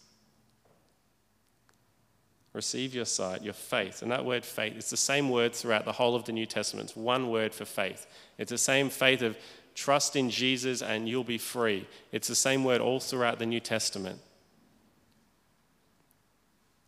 Receive 2.53 2.95
your 2.95 3.05
sight, 3.05 3.43
your 3.43 3.53
faith. 3.53 4.01
And 4.01 4.11
that 4.11 4.25
word 4.25 4.43
faith, 4.43 4.73
it's 4.75 4.89
the 4.89 4.97
same 4.97 5.29
word 5.29 5.53
throughout 5.53 5.85
the 5.85 5.91
whole 5.91 6.15
of 6.15 6.25
the 6.25 6.31
New 6.31 6.47
Testament. 6.47 6.89
It's 6.89 6.97
one 6.97 7.29
word 7.29 7.53
for 7.53 7.65
faith. 7.65 8.07
It's 8.39 8.49
the 8.49 8.57
same 8.57 8.89
faith 8.89 9.21
of 9.21 9.37
trust 9.75 10.15
in 10.15 10.29
Jesus 10.29 10.81
and 10.81 11.07
you'll 11.07 11.23
be 11.23 11.37
free. 11.37 11.87
It's 12.11 12.27
the 12.27 12.35
same 12.35 12.63
word 12.63 12.81
all 12.81 12.99
throughout 12.99 13.37
the 13.37 13.45
New 13.45 13.59
Testament. 13.59 14.19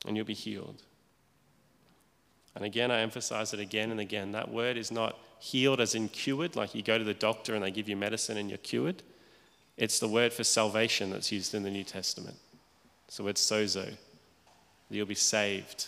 And 0.07 0.17
you'll 0.17 0.25
be 0.25 0.33
healed. 0.33 0.81
And 2.55 2.65
again, 2.65 2.91
I 2.91 3.00
emphasize 3.00 3.53
it 3.53 3.60
again 3.60 3.91
and 3.91 4.00
again. 4.00 4.34
That 4.34 4.51
word 4.51 4.77
is 4.77 4.91
not 4.91 5.17
healed 5.39 5.79
as 5.79 5.96
in 5.96 6.10
cured, 6.10 6.55
like 6.55 6.75
you 6.75 6.84
go 6.84 6.98
to 6.98 7.03
the 7.03 7.13
doctor 7.13 7.55
and 7.55 7.63
they 7.63 7.72
give 7.72 7.88
you 7.88 7.96
medicine 7.96 8.38
and 8.38 8.50
you're 8.50 8.58
cured. 8.58 9.03
It's 9.77 10.00
the 10.00 10.08
word 10.08 10.34
for 10.34 10.43
salvation 10.43 11.12
that's 11.12 11.31
used 11.31 11.53
in 11.53 11.63
the 11.63 11.72
New 11.72 11.84
Testament. 11.84 12.36
So 13.08 13.27
it's 13.27 13.41
sozo. 13.43 13.93
You'll 14.89 15.05
be 15.05 15.15
saved. 15.15 15.88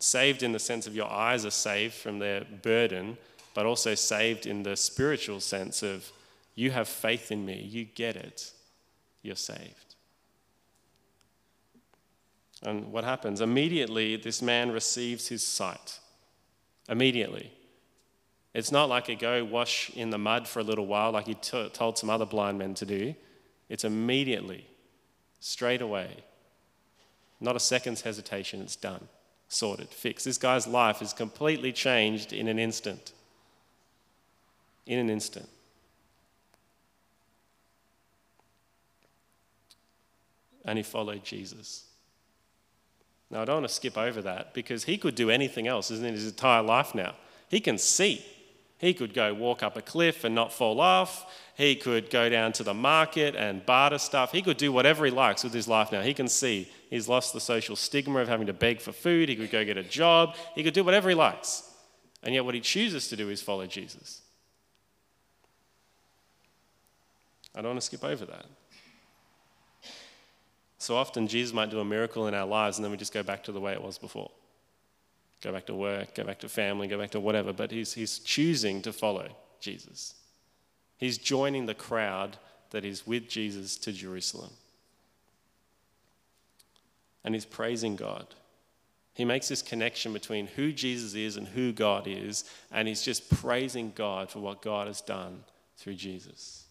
Saved 0.00 0.42
in 0.42 0.52
the 0.52 0.58
sense 0.58 0.86
of 0.86 0.96
your 0.96 1.10
eyes 1.10 1.46
are 1.46 1.50
saved 1.50 1.94
from 1.94 2.18
their 2.18 2.44
burden, 2.62 3.16
but 3.54 3.66
also 3.66 3.94
saved 3.94 4.46
in 4.46 4.62
the 4.62 4.76
spiritual 4.76 5.40
sense 5.40 5.82
of 5.82 6.10
you 6.54 6.70
have 6.70 6.88
faith 6.88 7.30
in 7.30 7.46
me, 7.46 7.62
you 7.62 7.84
get 7.84 8.16
it, 8.16 8.52
you're 9.22 9.36
saved. 9.36 9.89
And 12.62 12.92
what 12.92 13.04
happens? 13.04 13.40
Immediately, 13.40 14.16
this 14.16 14.42
man 14.42 14.70
receives 14.70 15.28
his 15.28 15.46
sight. 15.46 15.98
Immediately. 16.88 17.50
It's 18.52 18.72
not 18.72 18.88
like 18.88 19.08
a 19.08 19.14
go 19.14 19.44
wash 19.44 19.90
in 19.90 20.10
the 20.10 20.18
mud 20.18 20.46
for 20.46 20.60
a 20.60 20.64
little 20.64 20.86
while, 20.86 21.12
like 21.12 21.26
he 21.26 21.34
t- 21.34 21.68
told 21.70 21.96
some 21.96 22.10
other 22.10 22.26
blind 22.26 22.58
men 22.58 22.74
to 22.74 22.86
do. 22.86 23.14
It's 23.68 23.84
immediately, 23.84 24.66
straight 25.38 25.80
away. 25.80 26.08
Not 27.40 27.56
a 27.56 27.60
second's 27.60 28.02
hesitation, 28.02 28.60
it's 28.60 28.76
done, 28.76 29.08
sorted, 29.48 29.88
fixed. 29.88 30.24
This 30.26 30.36
guy's 30.36 30.66
life 30.66 31.00
is 31.00 31.12
completely 31.12 31.72
changed 31.72 32.32
in 32.32 32.48
an 32.48 32.58
instant. 32.58 33.12
In 34.86 34.98
an 34.98 35.08
instant. 35.08 35.48
And 40.64 40.76
he 40.76 40.82
followed 40.82 41.24
Jesus. 41.24 41.84
Now, 43.30 43.42
I 43.42 43.44
don't 43.44 43.56
want 43.56 43.68
to 43.68 43.74
skip 43.74 43.96
over 43.96 44.22
that 44.22 44.54
because 44.54 44.84
he 44.84 44.98
could 44.98 45.14
do 45.14 45.30
anything 45.30 45.68
else, 45.68 45.90
isn't 45.90 46.04
it, 46.04 46.12
his 46.12 46.26
entire 46.26 46.62
life 46.62 46.94
now? 46.94 47.14
He 47.48 47.60
can 47.60 47.78
see. 47.78 48.24
He 48.78 48.94
could 48.94 49.14
go 49.14 49.34
walk 49.34 49.62
up 49.62 49.76
a 49.76 49.82
cliff 49.82 50.24
and 50.24 50.34
not 50.34 50.52
fall 50.52 50.80
off. 50.80 51.30
He 51.54 51.76
could 51.76 52.10
go 52.10 52.28
down 52.28 52.52
to 52.54 52.64
the 52.64 52.74
market 52.74 53.36
and 53.36 53.64
barter 53.66 53.98
stuff. 53.98 54.32
He 54.32 54.40
could 54.40 54.56
do 54.56 54.72
whatever 54.72 55.04
he 55.04 55.10
likes 55.10 55.44
with 55.44 55.52
his 55.52 55.68
life 55.68 55.92
now. 55.92 56.00
He 56.00 56.14
can 56.14 56.28
see 56.28 56.68
he's 56.88 57.06
lost 57.08 57.34
the 57.34 57.40
social 57.40 57.76
stigma 57.76 58.20
of 58.20 58.28
having 58.28 58.46
to 58.46 58.54
beg 58.54 58.80
for 58.80 58.92
food. 58.92 59.28
He 59.28 59.36
could 59.36 59.50
go 59.50 59.64
get 59.64 59.76
a 59.76 59.84
job. 59.84 60.34
He 60.54 60.62
could 60.62 60.74
do 60.74 60.82
whatever 60.82 61.08
he 61.08 61.14
likes. 61.14 61.70
And 62.22 62.34
yet, 62.34 62.44
what 62.44 62.54
he 62.54 62.60
chooses 62.60 63.08
to 63.08 63.16
do 63.16 63.28
is 63.28 63.42
follow 63.42 63.66
Jesus. 63.66 64.22
I 67.54 67.60
don't 67.60 67.70
want 67.70 67.80
to 67.80 67.86
skip 67.86 68.04
over 68.04 68.24
that. 68.26 68.46
So 70.80 70.96
often, 70.96 71.28
Jesus 71.28 71.52
might 71.52 71.68
do 71.68 71.78
a 71.80 71.84
miracle 71.84 72.26
in 72.26 72.32
our 72.32 72.46
lives, 72.46 72.78
and 72.78 72.84
then 72.84 72.90
we 72.90 72.96
just 72.96 73.12
go 73.12 73.22
back 73.22 73.44
to 73.44 73.52
the 73.52 73.60
way 73.60 73.74
it 73.74 73.82
was 73.82 73.98
before. 73.98 74.30
Go 75.42 75.52
back 75.52 75.66
to 75.66 75.74
work, 75.74 76.14
go 76.14 76.24
back 76.24 76.38
to 76.40 76.48
family, 76.48 76.88
go 76.88 76.98
back 76.98 77.10
to 77.10 77.20
whatever, 77.20 77.52
but 77.52 77.70
he's, 77.70 77.92
he's 77.92 78.18
choosing 78.18 78.80
to 78.82 78.92
follow 78.92 79.28
Jesus. 79.60 80.14
He's 80.96 81.18
joining 81.18 81.66
the 81.66 81.74
crowd 81.74 82.38
that 82.70 82.86
is 82.86 83.06
with 83.06 83.28
Jesus 83.28 83.76
to 83.76 83.92
Jerusalem. 83.92 84.52
And 87.24 87.34
he's 87.34 87.44
praising 87.44 87.94
God. 87.94 88.28
He 89.12 89.26
makes 89.26 89.48
this 89.48 89.60
connection 89.60 90.14
between 90.14 90.46
who 90.46 90.72
Jesus 90.72 91.12
is 91.12 91.36
and 91.36 91.48
who 91.48 91.72
God 91.72 92.06
is, 92.06 92.44
and 92.72 92.88
he's 92.88 93.02
just 93.02 93.28
praising 93.28 93.92
God 93.94 94.30
for 94.30 94.38
what 94.38 94.62
God 94.62 94.86
has 94.86 95.02
done 95.02 95.44
through 95.76 95.96
Jesus. 95.96 96.64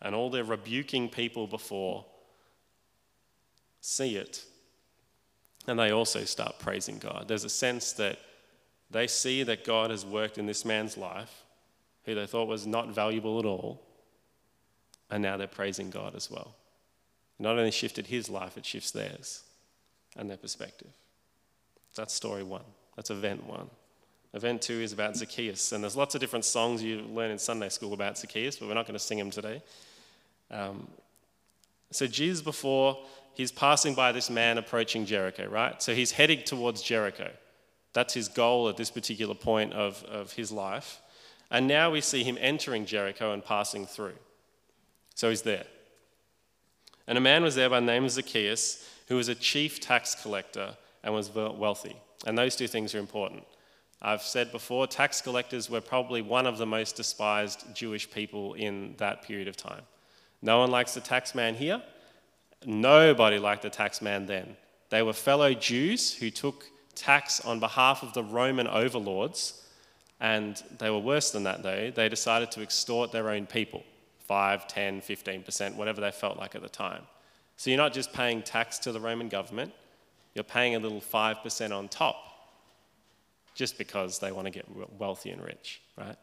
And 0.00 0.14
all 0.14 0.30
the 0.30 0.44
rebuking 0.44 1.08
people 1.08 1.48
before 1.48 2.04
see 3.80 4.16
it, 4.16 4.44
and 5.66 5.78
they 5.78 5.90
also 5.90 6.24
start 6.24 6.58
praising 6.58 6.98
God. 6.98 7.26
There's 7.28 7.44
a 7.44 7.50
sense 7.50 7.92
that 7.94 8.18
they 8.90 9.06
see 9.06 9.42
that 9.44 9.64
God 9.64 9.90
has 9.90 10.04
worked 10.04 10.38
in 10.38 10.46
this 10.46 10.64
man's 10.64 10.96
life, 10.96 11.44
who 12.04 12.14
they 12.14 12.26
thought 12.26 12.48
was 12.48 12.66
not 12.66 12.88
valuable 12.88 13.38
at 13.38 13.44
all, 13.44 13.82
and 15.10 15.22
now 15.22 15.36
they're 15.36 15.46
praising 15.46 15.90
God 15.90 16.14
as 16.14 16.30
well. 16.30 16.54
Not 17.38 17.58
only 17.58 17.70
shifted 17.70 18.06
his 18.06 18.28
life, 18.28 18.58
it 18.58 18.66
shifts 18.66 18.90
theirs 18.90 19.42
and 20.16 20.28
their 20.28 20.36
perspective. 20.36 20.90
That's 21.94 22.12
story 22.12 22.42
one. 22.42 22.64
That's 22.96 23.10
event 23.10 23.46
one. 23.46 23.70
Event 24.34 24.62
two 24.62 24.80
is 24.80 24.92
about 24.92 25.16
Zacchaeus, 25.16 25.72
and 25.72 25.82
there's 25.82 25.96
lots 25.96 26.14
of 26.14 26.20
different 26.20 26.44
songs 26.44 26.82
you 26.82 27.00
learn 27.02 27.30
in 27.30 27.38
Sunday 27.38 27.68
school 27.68 27.92
about 27.92 28.18
Zacchaeus, 28.18 28.56
but 28.56 28.68
we're 28.68 28.74
not 28.74 28.86
going 28.86 28.98
to 28.98 29.04
sing 29.04 29.18
them 29.18 29.30
today. 29.30 29.62
Um, 30.50 30.86
so 31.90 32.06
Jesus, 32.06 32.40
before 32.42 32.98
he's 33.34 33.52
passing 33.52 33.94
by 33.94 34.12
this 34.12 34.30
man 34.30 34.58
approaching 34.58 35.06
Jericho, 35.06 35.48
right? 35.48 35.82
So 35.82 35.94
he's 35.94 36.12
heading 36.12 36.42
towards 36.42 36.82
Jericho. 36.82 37.30
That's 37.92 38.14
his 38.14 38.28
goal 38.28 38.68
at 38.68 38.76
this 38.76 38.90
particular 38.90 39.34
point 39.34 39.72
of, 39.72 40.02
of 40.04 40.32
his 40.32 40.52
life. 40.52 41.00
And 41.50 41.66
now 41.66 41.90
we 41.90 42.00
see 42.00 42.22
him 42.22 42.38
entering 42.40 42.86
Jericho 42.86 43.32
and 43.32 43.44
passing 43.44 43.86
through. 43.86 44.14
So 45.14 45.30
he's 45.30 45.42
there. 45.42 45.64
And 47.06 47.18
a 47.18 47.20
man 47.20 47.42
was 47.42 47.56
there 47.56 47.68
by 47.68 47.80
the 47.80 47.86
name 47.86 48.04
of 48.04 48.12
Zacchaeus, 48.12 48.88
who 49.08 49.16
was 49.16 49.28
a 49.28 49.34
chief 49.34 49.80
tax 49.80 50.14
collector 50.14 50.76
and 51.02 51.12
was 51.12 51.34
wealthy. 51.34 51.96
And 52.26 52.38
those 52.38 52.54
two 52.54 52.68
things 52.68 52.94
are 52.94 52.98
important. 52.98 53.42
I've 54.02 54.22
said 54.22 54.52
before, 54.52 54.86
tax 54.86 55.20
collectors 55.20 55.68
were 55.68 55.80
probably 55.80 56.22
one 56.22 56.46
of 56.46 56.56
the 56.56 56.66
most 56.66 56.96
despised 56.96 57.64
Jewish 57.74 58.10
people 58.10 58.54
in 58.54 58.94
that 58.98 59.22
period 59.22 59.48
of 59.48 59.56
time. 59.56 59.82
No 60.40 60.60
one 60.60 60.70
likes 60.70 60.94
the 60.94 61.00
tax 61.00 61.34
man 61.34 61.54
here. 61.54 61.82
Nobody 62.66 63.38
liked 63.38 63.62
the 63.62 63.70
tax 63.70 64.02
man 64.02 64.26
then. 64.26 64.56
They 64.90 65.02
were 65.02 65.12
fellow 65.12 65.54
Jews 65.54 66.12
who 66.12 66.30
took 66.30 66.66
tax 66.94 67.40
on 67.40 67.60
behalf 67.60 68.02
of 68.02 68.12
the 68.12 68.22
Roman 68.22 68.66
overlords, 68.66 69.62
and 70.20 70.62
they 70.78 70.90
were 70.90 70.98
worse 70.98 71.30
than 71.30 71.44
that, 71.44 71.62
though. 71.62 71.90
They 71.90 72.08
decided 72.08 72.50
to 72.52 72.62
extort 72.62 73.12
their 73.12 73.30
own 73.30 73.46
people 73.46 73.84
5, 74.18 74.68
10, 74.68 75.00
15%, 75.00 75.74
whatever 75.76 76.00
they 76.00 76.10
felt 76.10 76.38
like 76.38 76.54
at 76.54 76.62
the 76.62 76.68
time. 76.68 77.02
So 77.56 77.70
you're 77.70 77.78
not 77.78 77.92
just 77.92 78.12
paying 78.12 78.42
tax 78.42 78.78
to 78.80 78.92
the 78.92 79.00
Roman 79.00 79.28
government, 79.28 79.72
you're 80.34 80.44
paying 80.44 80.74
a 80.74 80.78
little 80.78 81.00
5% 81.00 81.76
on 81.76 81.88
top 81.88 82.16
just 83.54 83.78
because 83.78 84.18
they 84.18 84.32
want 84.32 84.46
to 84.46 84.50
get 84.50 84.66
wealthy 84.98 85.30
and 85.30 85.42
rich, 85.42 85.80
right? 85.98 86.16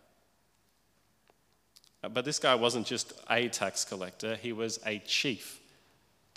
But 2.01 2.23
this 2.25 2.39
guy 2.39 2.55
wasn't 2.55 2.85
just 2.85 3.13
a 3.29 3.49
tax 3.49 3.83
collector, 3.83 4.35
he 4.35 4.53
was 4.53 4.79
a 4.85 4.99
chief 4.99 5.59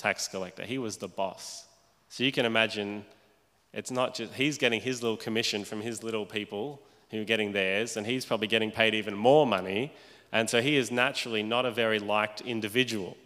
tax 0.00 0.26
collector. 0.28 0.64
He 0.64 0.78
was 0.78 0.96
the 0.96 1.08
boss. 1.08 1.66
So 2.08 2.24
you 2.24 2.32
can 2.32 2.46
imagine 2.46 3.04
it's 3.72 3.90
not 3.90 4.14
just, 4.14 4.32
he's 4.34 4.58
getting 4.58 4.80
his 4.80 5.02
little 5.02 5.16
commission 5.16 5.64
from 5.64 5.80
his 5.80 6.02
little 6.02 6.26
people 6.26 6.82
who 7.10 7.20
are 7.20 7.24
getting 7.24 7.52
theirs, 7.52 7.96
and 7.96 8.06
he's 8.06 8.24
probably 8.24 8.46
getting 8.46 8.70
paid 8.70 8.94
even 8.94 9.14
more 9.14 9.46
money. 9.46 9.92
And 10.32 10.48
so 10.48 10.62
he 10.62 10.76
is 10.76 10.90
naturally 10.90 11.42
not 11.42 11.66
a 11.66 11.70
very 11.70 11.98
liked 11.98 12.40
individual. 12.40 13.16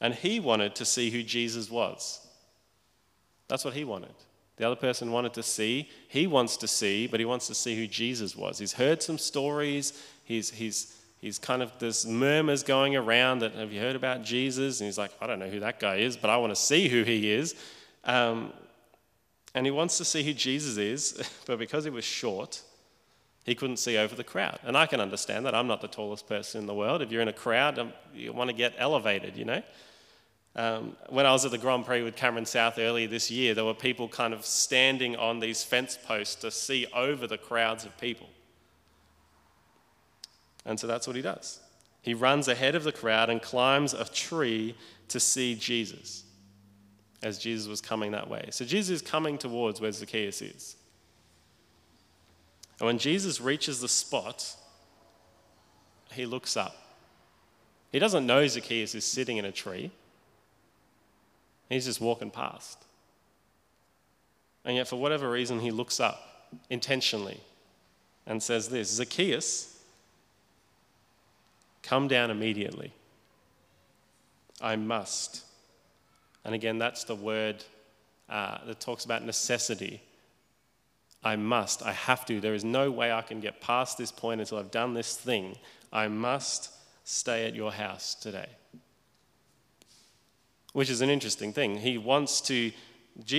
And 0.00 0.14
he 0.14 0.40
wanted 0.40 0.74
to 0.76 0.84
see 0.84 1.10
who 1.10 1.22
Jesus 1.22 1.70
was. 1.70 2.20
That's 3.48 3.64
what 3.64 3.74
he 3.74 3.84
wanted. 3.84 4.14
The 4.56 4.66
other 4.66 4.76
person 4.76 5.10
wanted 5.10 5.34
to 5.34 5.42
see. 5.42 5.88
He 6.08 6.26
wants 6.26 6.56
to 6.58 6.68
see, 6.68 7.06
but 7.06 7.20
he 7.20 7.26
wants 7.26 7.46
to 7.46 7.54
see 7.54 7.76
who 7.76 7.86
Jesus 7.86 8.36
was. 8.36 8.58
He's 8.58 8.74
heard 8.74 9.02
some 9.02 9.18
stories. 9.18 10.02
He's, 10.24 10.50
he's, 10.50 10.95
he's 11.20 11.38
kind 11.38 11.62
of, 11.62 11.72
this 11.78 12.06
murmurs 12.06 12.62
going 12.62 12.96
around 12.96 13.40
that, 13.40 13.54
have 13.54 13.72
you 13.72 13.80
heard 13.80 13.96
about 13.96 14.22
Jesus? 14.22 14.80
And 14.80 14.86
he's 14.86 14.98
like, 14.98 15.10
I 15.20 15.26
don't 15.26 15.38
know 15.38 15.48
who 15.48 15.60
that 15.60 15.80
guy 15.80 15.96
is, 15.96 16.16
but 16.16 16.30
I 16.30 16.36
want 16.36 16.50
to 16.52 16.60
see 16.60 16.88
who 16.88 17.02
he 17.02 17.32
is. 17.32 17.54
Um, 18.04 18.52
and 19.54 19.66
he 19.66 19.70
wants 19.70 19.96
to 19.98 20.04
see 20.04 20.22
who 20.22 20.34
Jesus 20.34 20.76
is, 20.76 21.30
but 21.46 21.58
because 21.58 21.84
he 21.84 21.90
was 21.90 22.04
short, 22.04 22.62
he 23.44 23.54
couldn't 23.54 23.78
see 23.78 23.96
over 23.96 24.14
the 24.14 24.24
crowd. 24.24 24.58
And 24.64 24.76
I 24.76 24.86
can 24.86 25.00
understand 25.00 25.46
that. 25.46 25.54
I'm 25.54 25.68
not 25.68 25.80
the 25.80 25.88
tallest 25.88 26.28
person 26.28 26.60
in 26.60 26.66
the 26.66 26.74
world. 26.74 27.00
If 27.00 27.12
you're 27.12 27.22
in 27.22 27.28
a 27.28 27.32
crowd, 27.32 27.78
um, 27.78 27.92
you 28.14 28.32
want 28.32 28.50
to 28.50 28.56
get 28.56 28.74
elevated, 28.76 29.36
you 29.36 29.44
know? 29.44 29.62
Um, 30.56 30.96
when 31.10 31.26
I 31.26 31.32
was 31.32 31.44
at 31.44 31.50
the 31.50 31.58
Grand 31.58 31.84
Prix 31.84 32.02
with 32.02 32.16
Cameron 32.16 32.46
South 32.46 32.78
earlier 32.78 33.06
this 33.06 33.30
year, 33.30 33.54
there 33.54 33.64
were 33.64 33.74
people 33.74 34.08
kind 34.08 34.32
of 34.32 34.44
standing 34.44 35.14
on 35.14 35.38
these 35.38 35.62
fence 35.62 35.98
posts 36.02 36.34
to 36.36 36.50
see 36.50 36.86
over 36.94 37.26
the 37.26 37.36
crowds 37.36 37.84
of 37.84 37.96
people. 37.98 38.28
And 40.66 40.78
so 40.78 40.86
that's 40.86 41.06
what 41.06 41.16
he 41.16 41.22
does. 41.22 41.60
He 42.02 42.12
runs 42.12 42.48
ahead 42.48 42.74
of 42.74 42.84
the 42.84 42.92
crowd 42.92 43.30
and 43.30 43.40
climbs 43.40 43.94
a 43.94 44.04
tree 44.04 44.74
to 45.08 45.18
see 45.18 45.54
Jesus 45.54 46.24
as 47.22 47.38
Jesus 47.38 47.66
was 47.66 47.80
coming 47.80 48.12
that 48.12 48.28
way. 48.28 48.48
So 48.50 48.64
Jesus 48.64 49.02
is 49.02 49.02
coming 49.02 49.38
towards 49.38 49.80
where 49.80 49.90
Zacchaeus 49.90 50.42
is. 50.42 50.76
And 52.78 52.86
when 52.86 52.98
Jesus 52.98 53.40
reaches 53.40 53.80
the 53.80 53.88
spot, 53.88 54.54
he 56.12 56.26
looks 56.26 56.56
up. 56.56 56.76
He 57.90 57.98
doesn't 57.98 58.26
know 58.26 58.46
Zacchaeus 58.46 58.94
is 58.94 59.04
sitting 59.04 59.38
in 59.38 59.44
a 59.44 59.52
tree, 59.52 59.90
he's 61.68 61.86
just 61.86 62.00
walking 62.00 62.30
past. 62.30 62.78
And 64.64 64.76
yet, 64.76 64.88
for 64.88 64.96
whatever 64.96 65.30
reason, 65.30 65.60
he 65.60 65.70
looks 65.70 66.00
up 66.00 66.50
intentionally 66.70 67.40
and 68.26 68.42
says 68.42 68.68
this 68.68 68.90
Zacchaeus, 68.90 69.75
Come 71.86 72.08
down 72.08 72.32
immediately. 72.32 72.92
I 74.60 74.74
must. 74.74 75.44
And 76.44 76.52
again, 76.52 76.78
that's 76.78 77.04
the 77.04 77.14
word 77.14 77.62
uh, 78.28 78.58
that 78.66 78.80
talks 78.80 79.04
about 79.04 79.24
necessity. 79.24 80.02
I 81.22 81.36
must. 81.36 81.84
I 81.84 81.92
have 81.92 82.26
to. 82.26 82.40
There 82.40 82.54
is 82.54 82.64
no 82.64 82.90
way 82.90 83.12
I 83.12 83.22
can 83.22 83.38
get 83.38 83.60
past 83.60 83.98
this 83.98 84.10
point 84.10 84.40
until 84.40 84.58
I've 84.58 84.72
done 84.72 84.94
this 84.94 85.16
thing. 85.16 85.56
I 85.92 86.08
must 86.08 86.72
stay 87.04 87.46
at 87.46 87.54
your 87.54 87.70
house 87.70 88.16
today. 88.16 88.48
Which 90.72 90.90
is 90.90 91.02
an 91.02 91.08
interesting 91.08 91.52
thing. 91.52 91.76
He 91.78 91.98
wants 91.98 92.40
to, 92.42 92.72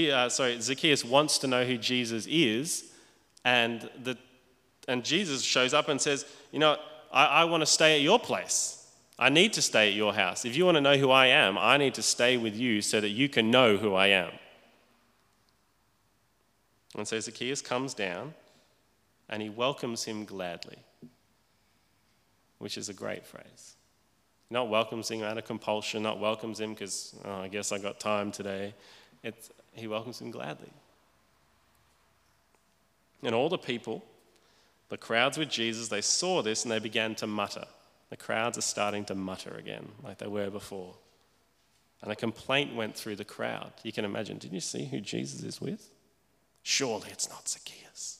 uh, 0.09 0.29
sorry, 0.29 0.61
Zacchaeus 0.61 1.03
wants 1.03 1.37
to 1.39 1.47
know 1.47 1.65
who 1.65 1.77
Jesus 1.77 2.25
is, 2.29 2.93
and, 3.43 3.89
the, 4.01 4.17
and 4.87 5.03
Jesus 5.03 5.43
shows 5.43 5.73
up 5.73 5.89
and 5.89 5.99
says, 5.99 6.25
You 6.53 6.59
know, 6.59 6.77
I, 7.11 7.25
I 7.25 7.43
want 7.45 7.61
to 7.61 7.65
stay 7.65 7.95
at 7.95 8.01
your 8.01 8.19
place. 8.19 8.85
I 9.19 9.29
need 9.29 9.53
to 9.53 9.61
stay 9.61 9.89
at 9.89 9.95
your 9.95 10.13
house. 10.13 10.45
If 10.45 10.55
you 10.55 10.65
want 10.65 10.75
to 10.75 10.81
know 10.81 10.97
who 10.97 11.09
I 11.09 11.27
am, 11.27 11.57
I 11.57 11.77
need 11.77 11.95
to 11.95 12.03
stay 12.03 12.37
with 12.37 12.55
you 12.55 12.81
so 12.81 13.01
that 13.01 13.09
you 13.09 13.27
can 13.27 13.49
know 13.49 13.77
who 13.77 13.95
I 13.95 14.07
am. 14.07 14.31
And 16.95 17.07
so 17.07 17.19
Zacchaeus 17.19 17.61
comes 17.61 17.93
down 17.93 18.33
and 19.29 19.41
he 19.41 19.49
welcomes 19.49 20.03
him 20.03 20.25
gladly, 20.25 20.77
which 22.59 22.77
is 22.77 22.89
a 22.89 22.93
great 22.93 23.25
phrase. 23.25 23.75
Not 24.49 24.69
welcomes 24.69 25.09
him 25.09 25.23
out 25.23 25.37
of 25.37 25.45
compulsion, 25.45 26.03
not 26.03 26.19
welcomes 26.19 26.59
him 26.59 26.73
because, 26.73 27.15
oh, 27.25 27.41
I 27.41 27.47
guess 27.47 27.71
I 27.71 27.79
got 27.79 27.99
time 27.99 28.31
today. 28.31 28.73
It's, 29.23 29.49
he 29.73 29.87
welcomes 29.87 30.21
him 30.21 30.31
gladly. 30.31 30.71
And 33.23 33.33
all 33.33 33.49
the 33.49 33.57
people 33.57 34.03
the 34.89 34.97
crowds 34.97 35.37
with 35.37 35.49
Jesus, 35.49 35.89
they 35.89 36.01
saw 36.01 36.41
this 36.41 36.63
and 36.63 36.71
they 36.71 36.79
began 36.79 37.15
to 37.15 37.27
mutter. 37.27 37.65
The 38.09 38.17
crowds 38.17 38.57
are 38.57 38.61
starting 38.61 39.03
to 39.05 39.15
mutter 39.15 39.55
again, 39.55 39.89
like 40.03 40.17
they 40.17 40.27
were 40.27 40.49
before. 40.49 40.95
And 42.01 42.11
a 42.11 42.15
complaint 42.15 42.75
went 42.75 42.95
through 42.95 43.17
the 43.17 43.25
crowd. 43.25 43.73
You 43.83 43.91
can 43.91 44.05
imagine, 44.05 44.37
didn't 44.37 44.53
you 44.53 44.61
see 44.61 44.85
who 44.85 45.01
Jesus 45.01 45.43
is 45.43 45.59
with? 45.59 45.89
Surely 46.63 47.09
it's 47.11 47.29
not 47.29 47.49
Zacchaeus. 47.49 48.19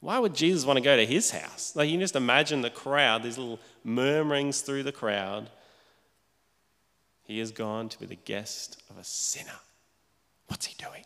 Why 0.00 0.18
would 0.18 0.34
Jesus 0.34 0.66
want 0.66 0.78
to 0.78 0.82
go 0.82 0.96
to 0.96 1.06
his 1.06 1.30
house? 1.30 1.76
Like 1.76 1.88
you 1.88 1.98
just 1.98 2.16
imagine 2.16 2.60
the 2.60 2.70
crowd, 2.70 3.22
these 3.22 3.38
little 3.38 3.60
murmurings 3.84 4.60
through 4.60 4.82
the 4.82 4.92
crowd. 4.92 5.48
He 7.22 7.38
has 7.38 7.52
gone 7.52 7.88
to 7.88 8.00
be 8.00 8.06
the 8.06 8.16
guest 8.16 8.82
of 8.90 8.98
a 8.98 9.04
sinner. 9.04 9.60
What's 10.48 10.66
he 10.66 10.74
doing? 10.74 11.04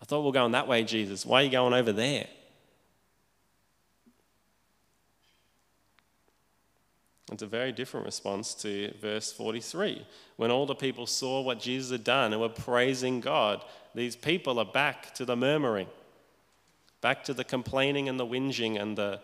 I 0.00 0.04
thought 0.06 0.22
we 0.22 0.30
are 0.30 0.32
going 0.32 0.52
that 0.52 0.66
way, 0.66 0.82
Jesus. 0.82 1.26
Why 1.26 1.42
are 1.42 1.44
you 1.44 1.50
going 1.50 1.74
over 1.74 1.92
there? 1.92 2.26
It's 7.30 7.42
a 7.42 7.46
very 7.46 7.72
different 7.72 8.06
response 8.06 8.54
to 8.54 8.92
verse 9.00 9.32
43. 9.32 10.06
When 10.36 10.50
all 10.50 10.66
the 10.66 10.74
people 10.74 11.06
saw 11.06 11.42
what 11.42 11.60
Jesus 11.60 11.90
had 11.90 12.04
done 12.04 12.32
and 12.32 12.40
were 12.40 12.48
praising 12.48 13.20
God, 13.20 13.64
these 13.94 14.16
people 14.16 14.58
are 14.58 14.64
back 14.64 15.14
to 15.14 15.24
the 15.24 15.36
murmuring, 15.36 15.88
back 17.00 17.24
to 17.24 17.34
the 17.34 17.44
complaining 17.44 18.08
and 18.08 18.18
the 18.18 18.26
whinging 18.26 18.80
and 18.80 18.96
the, 18.96 19.20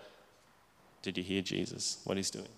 did 1.02 1.16
you 1.16 1.24
hear 1.24 1.40
Jesus, 1.40 1.98
what 2.04 2.16
he's 2.16 2.30
doing? 2.30 2.48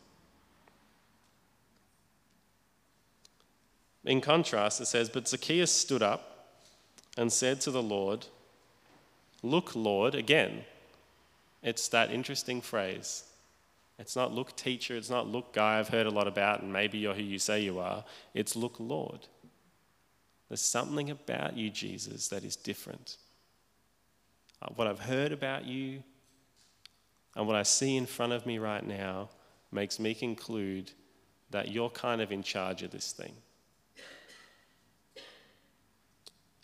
In 4.04 4.20
contrast, 4.20 4.80
it 4.80 4.86
says, 4.86 5.08
But 5.08 5.28
Zacchaeus 5.28 5.70
stood 5.70 6.02
up 6.02 6.48
and 7.16 7.32
said 7.32 7.60
to 7.62 7.70
the 7.70 7.82
Lord, 7.82 8.26
Look, 9.42 9.74
Lord, 9.76 10.14
again. 10.14 10.64
It's 11.62 11.88
that 11.88 12.12
interesting 12.12 12.60
phrase 12.60 13.24
it's 13.98 14.14
not 14.14 14.32
look 14.32 14.56
teacher, 14.56 14.96
it's 14.96 15.10
not 15.10 15.26
look 15.26 15.54
guy 15.54 15.78
I've 15.78 15.88
heard 15.88 16.06
a 16.06 16.10
lot 16.10 16.28
about 16.28 16.62
and 16.62 16.72
maybe 16.72 16.98
you're 16.98 17.14
who 17.14 17.22
you 17.22 17.38
say 17.38 17.62
you 17.62 17.78
are. 17.78 18.04
It's 18.34 18.54
look 18.54 18.76
Lord. 18.78 19.26
There's 20.48 20.60
something 20.60 21.10
about 21.10 21.56
you, 21.56 21.70
Jesus, 21.70 22.28
that 22.28 22.44
is 22.44 22.56
different. 22.56 23.16
Uh, 24.62 24.68
what 24.76 24.86
I've 24.86 25.00
heard 25.00 25.32
about 25.32 25.64
you 25.64 26.02
and 27.34 27.46
what 27.46 27.56
I 27.56 27.62
see 27.62 27.96
in 27.96 28.06
front 28.06 28.32
of 28.32 28.46
me 28.46 28.58
right 28.58 28.86
now 28.86 29.30
makes 29.72 29.98
me 29.98 30.14
conclude 30.14 30.92
that 31.50 31.70
you're 31.70 31.90
kind 31.90 32.20
of 32.20 32.32
in 32.32 32.42
charge 32.42 32.82
of 32.82 32.90
this 32.90 33.12
thing. 33.12 33.32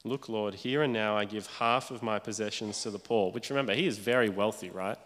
Look, 0.04 0.28
Lord, 0.28 0.54
here 0.54 0.82
and 0.82 0.92
now 0.92 1.16
I 1.16 1.24
give 1.24 1.46
half 1.46 1.90
of 1.90 2.02
my 2.02 2.18
possessions 2.18 2.82
to 2.82 2.90
the 2.90 2.98
poor, 2.98 3.30
which 3.30 3.50
remember, 3.50 3.74
he 3.74 3.86
is 3.86 3.98
very 3.98 4.28
wealthy, 4.28 4.70
right? 4.70 4.98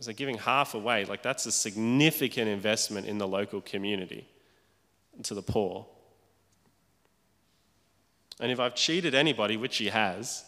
So 0.00 0.12
giving 0.12 0.36
half 0.38 0.74
away, 0.74 1.04
like 1.04 1.22
that's 1.22 1.46
a 1.46 1.52
significant 1.52 2.48
investment 2.48 3.06
in 3.06 3.18
the 3.18 3.28
local 3.28 3.60
community 3.60 4.28
to 5.22 5.34
the 5.34 5.42
poor. 5.42 5.86
And 8.40 8.50
if 8.50 8.58
I've 8.58 8.74
cheated 8.74 9.14
anybody, 9.14 9.56
which 9.56 9.76
he 9.76 9.86
has, 9.86 10.44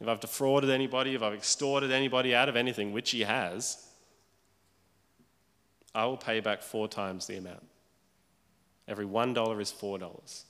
if 0.00 0.08
I've 0.08 0.20
defrauded 0.20 0.68
anybody, 0.68 1.14
if 1.14 1.22
I've 1.22 1.34
extorted 1.34 1.90
anybody 1.90 2.34
out 2.34 2.48
of 2.48 2.56
anything, 2.56 2.92
which 2.92 3.12
he 3.12 3.22
has, 3.22 3.82
I 5.94 6.04
will 6.04 6.18
pay 6.18 6.40
back 6.40 6.62
four 6.62 6.88
times 6.88 7.26
the 7.26 7.38
amount. 7.38 7.66
Every 8.86 9.06
$1 9.06 9.60
is 9.60 9.72
$4. 9.72 10.44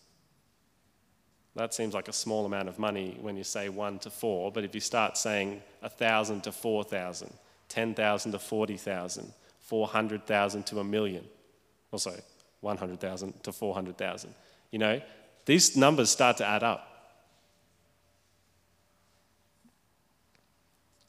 That 1.57 1.73
seems 1.73 1.95
like 1.95 2.09
a 2.09 2.13
small 2.13 2.45
amount 2.45 2.69
of 2.69 2.79
money 2.79 3.17
when 3.19 3.35
you 3.35 3.43
say 3.43 3.71
one 3.71 3.99
to 4.01 4.11
four, 4.11 4.53
but 4.53 4.63
if 4.63 4.75
you 4.75 4.81
start 4.81 5.17
saying 5.17 5.63
a 5.83 5.89
thousand 5.89 6.43
to 6.43 6.53
four 6.53 6.85
thousand, 6.85 7.33
ten 7.71 7.95
thousand 7.95 8.33
to 8.33 8.39
forty 8.39 8.77
thousand, 8.77 9.33
four 9.61 9.87
hundred 9.89 10.27
thousand 10.27 10.67
to 10.67 10.81
a 10.81 10.85
million, 10.85 11.25
also 11.93 12.13
one 12.61 12.77
hundred 12.77 13.01
thousand 13.01 13.43
to 13.43 13.53
four 13.53 13.73
hundred 13.73 13.97
thousand, 13.97 14.35
you 14.71 14.79
know, 14.79 15.01
these 15.47 15.79
numbers 15.79 16.11
start 16.11 16.37
to 16.37 16.47
add 16.47 16.63
up. 16.63 16.93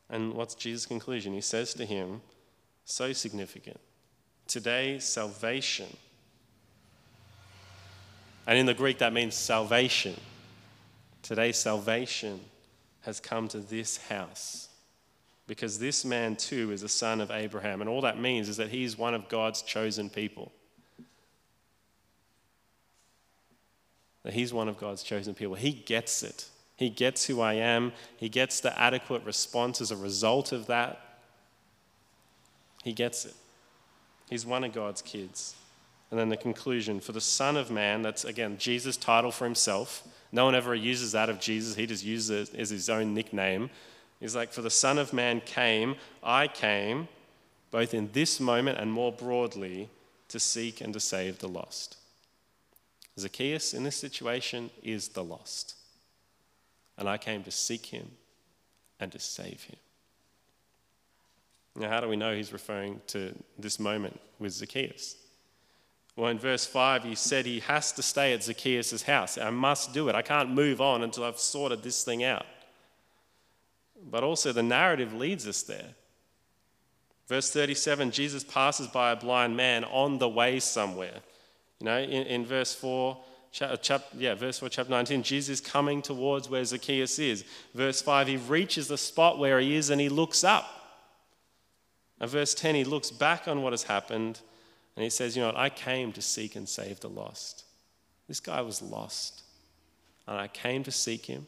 And 0.10 0.34
what's 0.34 0.56
Jesus' 0.56 0.86
conclusion? 0.86 1.34
He 1.34 1.42
says 1.42 1.74
to 1.74 1.86
him, 1.86 2.22
so 2.86 3.12
significant. 3.12 3.82
Today, 4.48 5.00
salvation. 5.00 5.88
And 8.46 8.58
in 8.58 8.66
the 8.66 8.74
Greek, 8.74 9.00
that 9.00 9.12
means 9.12 9.36
salvation 9.36 10.16
Today, 11.28 11.52
salvation 11.52 12.40
has 13.02 13.20
come 13.20 13.50
to 13.50 13.60
this 13.60 13.98
house 13.98 14.70
because 15.46 15.78
this 15.78 16.06
man 16.06 16.38
too 16.38 16.72
is 16.72 16.84
a 16.84 16.88
son 16.88 17.20
of 17.20 17.32
Abraham. 17.32 17.82
And 17.82 17.90
all 17.90 18.00
that 18.00 18.18
means 18.18 18.48
is 18.48 18.56
that 18.56 18.70
he's 18.70 18.98
one 18.98 19.14
of 19.14 19.28
God's 19.28 19.62
chosen 19.62 20.10
people. 20.10 20.54
That 24.24 24.32
he's 24.32 24.54
one 24.54 24.70
of 24.70 24.78
God's 24.78 25.04
chosen 25.04 25.36
people. 25.36 25.56
He 25.56 25.74
gets 25.74 26.24
it. 26.24 26.46
He 26.78 26.90
gets 26.90 27.26
who 27.26 27.42
I 27.42 27.56
am. 27.56 27.92
He 28.16 28.30
gets 28.30 28.62
the 28.62 28.80
adequate 28.80 29.26
response 29.26 29.82
as 29.82 29.92
a 29.92 29.98
result 29.98 30.54
of 30.54 30.68
that. 30.68 31.20
He 32.86 32.94
gets 32.94 33.26
it. 33.26 33.36
He's 34.30 34.46
one 34.46 34.64
of 34.64 34.72
God's 34.72 35.02
kids. 35.02 35.56
And 36.10 36.18
then 36.18 36.30
the 36.30 36.38
conclusion 36.38 37.02
for 37.02 37.12
the 37.12 37.20
Son 37.20 37.58
of 37.58 37.70
Man, 37.70 38.02
that's 38.02 38.24
again 38.24 38.58
Jesus' 38.58 38.96
title 38.96 39.34
for 39.34 39.44
himself. 39.44 40.08
No 40.32 40.46
one 40.46 40.56
ever 40.56 40.76
uses 40.76 41.14
that 41.14 41.30
of 41.30 41.40
Jesus, 41.40 41.76
he 41.76 41.86
just 41.86 42.04
uses 42.04 42.50
it 42.50 42.60
as 42.60 42.70
his 42.70 42.90
own 42.90 43.14
nickname. 43.14 43.70
He's 44.20 44.36
like, 44.36 44.52
For 44.52 44.62
the 44.62 44.70
Son 44.70 44.98
of 44.98 45.14
Man 45.14 45.42
came, 45.42 45.96
I 46.24 46.48
came, 46.48 47.08
both 47.72 47.94
in 47.94 48.10
this 48.14 48.40
moment 48.40 48.80
and 48.80 48.92
more 48.92 49.12
broadly, 49.12 49.90
to 50.30 50.40
seek 50.40 50.82
and 50.82 50.94
to 50.94 51.00
save 51.00 51.40
the 51.40 51.48
lost. 51.48 51.98
Zacchaeus, 53.18 53.74
in 53.74 53.84
this 53.84 53.96
situation, 53.96 54.70
is 54.84 55.10
the 55.10 55.24
lost. 55.24 55.76
And 56.98 57.08
I 57.08 57.18
came 57.18 57.44
to 57.44 57.52
seek 57.52 57.88
him 57.88 58.12
and 59.00 59.12
to 59.12 59.20
save 59.20 59.64
him. 59.64 59.78
Now, 61.76 61.90
how 61.90 62.00
do 62.00 62.08
we 62.08 62.16
know 62.16 62.36
he's 62.36 62.54
referring 62.54 63.02
to 63.08 63.34
this 63.58 63.80
moment 63.80 64.20
with 64.40 64.52
Zacchaeus? 64.52 65.16
Well, 66.18 66.32
in 66.32 66.40
verse 66.40 66.66
5, 66.66 67.04
he 67.04 67.14
said 67.14 67.46
he 67.46 67.60
has 67.60 67.92
to 67.92 68.02
stay 68.02 68.34
at 68.34 68.44
Zacchaeus' 68.44 69.04
house. 69.04 69.38
I 69.38 69.52
must 69.52 69.94
do 69.94 70.10
it. 70.10 70.16
I 70.16 70.24
can't 70.24 70.50
move 70.50 70.82
on 70.82 71.04
until 71.04 71.24
I've 71.24 71.40
sorted 71.40 71.84
this 71.84 72.04
thing 72.04 72.24
out. 72.24 72.48
But 74.04 74.24
also, 74.24 74.52
the 74.52 74.64
narrative 74.64 75.14
leads 75.14 75.48
us 75.48 75.62
there. 75.62 75.94
Verse 77.28 77.52
37 77.52 78.10
Jesus 78.10 78.44
passes 78.44 78.88
by 78.88 79.12
a 79.12 79.16
blind 79.16 79.56
man 79.56 79.84
on 79.84 80.18
the 80.18 80.28
way 80.28 80.60
somewhere. 80.60 81.20
You 81.80 81.86
know, 81.86 82.00
in, 82.00 82.24
in 82.24 82.46
verse 82.48 82.74
4, 82.74 83.16
chap, 83.52 83.72
uh, 83.72 83.78
chap, 83.78 84.06
yeah, 84.18 84.34
verse 84.34 84.58
4, 84.58 84.70
chapter 84.70 84.90
19, 84.90 85.22
Jesus 85.22 85.60
is 85.60 85.62
coming 85.62 86.02
towards 86.02 86.50
where 86.50 86.66
Zacchaeus 86.66 87.20
is. 87.20 87.46
Verse 87.76 88.02
5, 88.02 88.28
he 88.28 88.38
reaches 88.38 88.88
the 88.88 88.98
spot 88.98 89.38
where 89.38 89.60
he 89.60 89.76
is 89.76 89.92
and 89.92 90.02
he 90.02 90.10
looks 90.10 90.44
up. 90.44 90.68
And 92.20 92.28
verse 92.28 92.56
10, 92.56 92.74
he 92.74 92.84
looks 92.84 93.12
back 93.12 93.48
on 93.48 93.62
what 93.62 93.74
has 93.74 93.84
happened 93.84 94.40
and 94.98 95.04
he 95.04 95.12
says, 95.12 95.36
You 95.36 95.44
know 95.44 95.50
what? 95.50 95.58
I 95.58 95.70
came 95.70 96.12
to 96.14 96.24
seek 96.24 96.56
and 96.56 96.68
save 96.68 97.00
the 97.00 97.08
lost. 97.08 97.66
This 98.28 98.40
guy 98.40 98.62
was 98.62 98.82
lost. 98.82 99.44
And 100.26 100.38
I 100.38 100.48
came 100.48 100.84
to 100.84 100.92
seek 100.92 101.28
him 101.28 101.46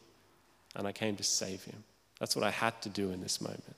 and 0.76 0.88
I 0.88 0.92
came 0.92 1.16
to 1.16 1.24
save 1.24 1.64
him. 1.64 1.84
That's 2.20 2.36
what 2.36 2.46
I 2.46 2.52
had 2.52 2.80
to 2.84 2.90
do 2.90 3.10
in 3.10 3.22
this 3.22 3.42
moment. 3.42 3.76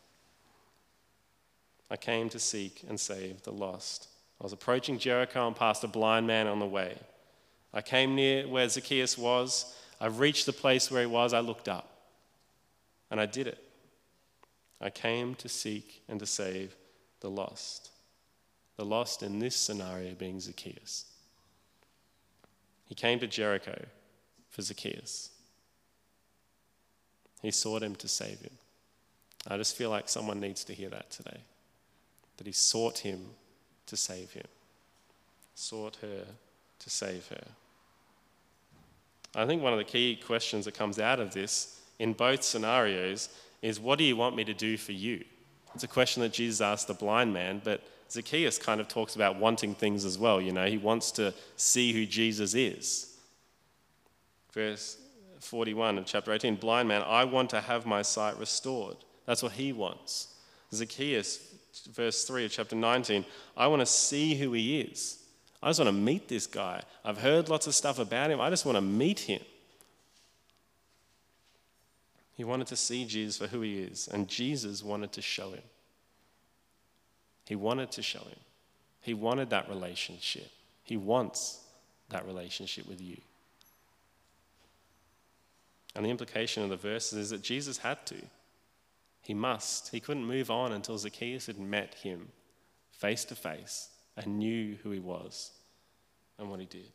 I 1.89 1.95
came 1.95 2.27
to 2.29 2.39
seek 2.39 2.83
and 2.89 2.99
save 2.99 3.43
the 3.43 3.53
lost. 3.53 4.09
I 4.41 4.43
was 4.43 4.51
approaching 4.51 4.99
Jericho 4.99 5.47
and 5.47 5.55
passed 5.55 5.85
a 5.85 5.87
blind 5.87 6.27
man 6.27 6.47
on 6.47 6.59
the 6.59 6.65
way. 6.65 6.97
I 7.73 7.81
came 7.81 8.13
near 8.13 8.49
where 8.49 8.67
Zacchaeus 8.67 9.17
was. 9.17 9.73
I 10.01 10.07
reached 10.07 10.45
the 10.45 10.53
place 10.53 10.91
where 10.91 11.01
he 11.01 11.07
was. 11.07 11.33
I 11.33 11.39
looked 11.39 11.69
up 11.69 11.89
and 13.09 13.21
I 13.21 13.25
did 13.25 13.47
it. 13.47 13.63
I 14.81 14.89
came 14.89 15.33
to 15.35 15.47
seek 15.47 16.03
and 16.09 16.19
to 16.19 16.25
save 16.25 16.75
the 17.21 17.29
lost 17.29 17.90
the 18.81 18.85
lost 18.85 19.21
in 19.21 19.37
this 19.37 19.55
scenario 19.55 20.15
being 20.15 20.39
Zacchaeus. 20.39 21.05
He 22.87 22.95
came 22.95 23.19
to 23.19 23.27
Jericho 23.27 23.79
for 24.49 24.63
Zacchaeus. 24.63 25.29
He 27.43 27.51
sought 27.51 27.83
him 27.83 27.93
to 27.97 28.07
save 28.07 28.41
him. 28.41 28.57
I 29.47 29.57
just 29.57 29.77
feel 29.77 29.91
like 29.91 30.09
someone 30.09 30.39
needs 30.39 30.63
to 30.63 30.73
hear 30.73 30.89
that 30.89 31.11
today. 31.11 31.41
That 32.37 32.47
he 32.47 32.53
sought 32.53 32.97
him 32.97 33.23
to 33.85 33.95
save 33.95 34.31
him, 34.31 34.47
sought 35.53 35.97
her 36.01 36.25
to 36.79 36.89
save 36.89 37.27
her. 37.27 37.43
I 39.35 39.45
think 39.45 39.61
one 39.61 39.73
of 39.73 39.79
the 39.79 39.85
key 39.85 40.19
questions 40.25 40.65
that 40.65 40.73
comes 40.73 40.97
out 40.97 41.19
of 41.19 41.35
this 41.35 41.81
in 41.99 42.13
both 42.13 42.41
scenarios 42.41 43.29
is 43.61 43.79
what 43.79 43.99
do 43.99 44.05
you 44.05 44.15
want 44.15 44.35
me 44.35 44.43
to 44.43 44.55
do 44.55 44.75
for 44.75 44.93
you? 44.93 45.23
It's 45.75 45.83
a 45.83 45.87
question 45.87 46.23
that 46.23 46.33
Jesus 46.33 46.61
asked 46.61 46.87
the 46.87 46.95
blind 46.95 47.31
man, 47.31 47.61
but 47.63 47.81
Zacchaeus 48.11 48.57
kind 48.57 48.81
of 48.81 48.89
talks 48.89 49.15
about 49.15 49.37
wanting 49.37 49.73
things 49.73 50.03
as 50.03 50.17
well. 50.17 50.41
You 50.41 50.51
know, 50.51 50.65
he 50.65 50.77
wants 50.77 51.11
to 51.11 51.33
see 51.55 51.93
who 51.93 52.05
Jesus 52.05 52.53
is. 52.53 53.15
Verse 54.51 54.97
41 55.39 55.97
of 55.97 56.05
chapter 56.05 56.33
18 56.33 56.57
blind 56.57 56.89
man, 56.89 57.03
I 57.07 57.23
want 57.23 57.49
to 57.51 57.61
have 57.61 57.85
my 57.85 58.01
sight 58.01 58.37
restored. 58.37 58.97
That's 59.25 59.41
what 59.41 59.53
he 59.53 59.71
wants. 59.71 60.35
Zacchaeus, 60.73 61.39
verse 61.93 62.25
3 62.25 62.45
of 62.45 62.51
chapter 62.51 62.75
19, 62.75 63.23
I 63.55 63.67
want 63.67 63.79
to 63.79 63.85
see 63.85 64.35
who 64.35 64.51
he 64.51 64.81
is. 64.81 65.19
I 65.63 65.69
just 65.69 65.79
want 65.79 65.87
to 65.87 65.93
meet 65.93 66.27
this 66.27 66.47
guy. 66.47 66.81
I've 67.05 67.19
heard 67.19 67.47
lots 67.47 67.65
of 67.65 67.75
stuff 67.75 67.97
about 67.97 68.29
him. 68.29 68.41
I 68.41 68.49
just 68.49 68.65
want 68.65 68.75
to 68.75 68.81
meet 68.81 69.21
him. 69.21 69.41
He 72.35 72.43
wanted 72.43 72.67
to 72.67 72.75
see 72.75 73.05
Jesus 73.05 73.37
for 73.37 73.47
who 73.47 73.61
he 73.61 73.79
is, 73.79 74.09
and 74.09 74.27
Jesus 74.27 74.83
wanted 74.83 75.13
to 75.13 75.21
show 75.21 75.51
him. 75.51 75.61
He 77.45 77.55
wanted 77.55 77.91
to 77.91 78.01
show 78.01 78.19
him. 78.19 78.39
He 79.01 79.13
wanted 79.13 79.49
that 79.49 79.69
relationship. 79.69 80.49
He 80.83 80.97
wants 80.97 81.59
that 82.09 82.25
relationship 82.25 82.87
with 82.87 83.01
you. 83.01 83.17
And 85.95 86.05
the 86.05 86.09
implication 86.09 86.63
of 86.63 86.69
the 86.69 86.77
verses 86.77 87.17
is 87.17 87.29
that 87.31 87.41
Jesus 87.41 87.79
had 87.79 88.05
to. 88.07 88.15
He 89.21 89.33
must. 89.33 89.89
He 89.89 89.99
couldn't 89.99 90.25
move 90.25 90.49
on 90.49 90.71
until 90.71 90.97
Zacchaeus 90.97 91.47
had 91.47 91.59
met 91.59 91.95
him 91.95 92.29
face 92.91 93.25
to 93.25 93.35
face 93.35 93.89
and 94.15 94.39
knew 94.39 94.77
who 94.83 94.91
he 94.91 94.99
was 94.99 95.51
and 96.37 96.49
what 96.49 96.59
he 96.59 96.65
did. 96.65 96.91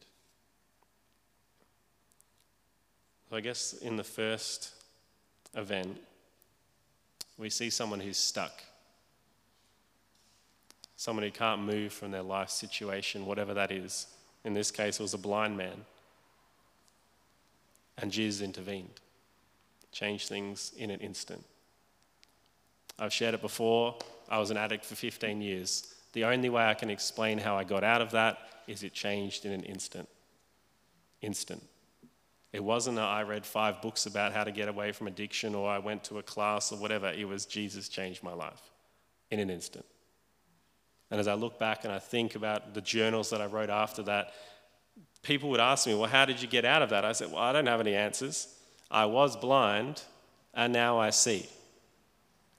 So 3.29 3.37
I 3.37 3.41
guess 3.41 3.73
in 3.75 3.97
the 3.97 4.05
first 4.05 4.71
event, 5.55 5.99
we 7.37 7.51
see 7.51 7.71
someone 7.71 8.01
who's 8.01 8.19
stuck. 8.19 8.63
Someone 10.97 11.25
who 11.25 11.31
can't 11.31 11.61
move 11.61 11.93
from 11.93 12.11
their 12.11 12.23
life 12.23 12.51
situation, 12.51 13.27
whatever 13.27 13.55
that 13.55 13.71
is. 13.71 14.07
In 14.45 14.55
this 14.55 14.71
case, 14.71 14.99
it 14.99 15.03
was 15.03 15.15
a 15.15 15.19
blind 15.19 15.57
man. 15.57 15.85
And 17.99 18.11
Jesus 18.11 18.43
intervened, 18.43 19.01
changed 19.93 20.29
things 20.29 20.73
in 20.77 20.91
an 20.91 21.01
instant. 21.01 21.45
I've 22.99 23.13
shared 23.13 23.35
it 23.35 23.43
before. 23.43 23.95
I 24.29 24.39
was 24.39 24.51
an 24.51 24.57
addict 24.57 24.85
for 24.85 24.95
15 24.95 25.41
years. 25.43 25.95
The 26.13 26.25
only 26.25 26.49
way 26.49 26.65
I 26.65 26.75
can 26.75 26.89
explain 26.89 27.39
how 27.39 27.57
I 27.57 27.65
got 27.65 27.85
out 27.85 28.01
of 28.01 28.11
that 28.13 28.39
is 28.67 28.83
it 28.83 28.95
changed 28.95 29.45
in 29.45 29.53
an 29.53 29.63
instant. 29.63 30.09
Instant. 31.21 31.63
It 32.53 32.65
wasn't 32.65 32.97
that 32.97 33.05
I 33.05 33.23
read 33.23 33.45
five 33.45 33.83
books 33.83 34.07
about 34.07 34.33
how 34.33 34.45
to 34.45 34.51
get 34.51 34.69
away 34.69 34.93
from 34.93 35.09
addiction 35.09 35.55
or 35.55 35.69
I 35.69 35.79
went 35.79 36.05
to 36.05 36.19
a 36.19 36.23
class 36.23 36.73
or 36.73 36.79
whatever. 36.79 37.11
It 37.11 37.29
was 37.29 37.45
Jesus 37.45 37.89
changed 37.89 38.23
my 38.23 38.33
life 38.33 38.63
in 39.31 39.41
an 39.41 39.51
instant. 39.51 39.85
And 41.11 41.21
as 41.21 41.29
I 41.29 41.35
look 41.35 41.59
back 41.59 41.85
and 41.85 41.93
I 41.93 41.99
think 41.99 42.35
about 42.35 42.75
the 42.75 42.81
journals 42.81 43.31
that 43.31 43.41
I 43.41 43.47
wrote 43.47 43.71
after 43.71 44.03
that, 44.05 44.33
people 45.23 45.51
would 45.51 45.61
ask 45.61 45.87
me, 45.87 45.95
Well, 45.95 46.11
how 46.11 46.25
did 46.25 46.41
you 46.41 46.49
get 46.49 46.65
out 46.65 46.83
of 46.83 46.91
that? 46.91 47.05
I 47.05 47.13
said, 47.13 47.31
Well, 47.31 47.43
I 47.43 47.53
don't 47.53 47.67
have 47.67 47.81
any 47.81 47.95
answers. 47.95 48.49
I 48.91 49.07
was 49.07 49.37
blind 49.37 50.03
and 50.55 50.73
now 50.73 50.99
I 50.99 51.11
see. 51.11 51.49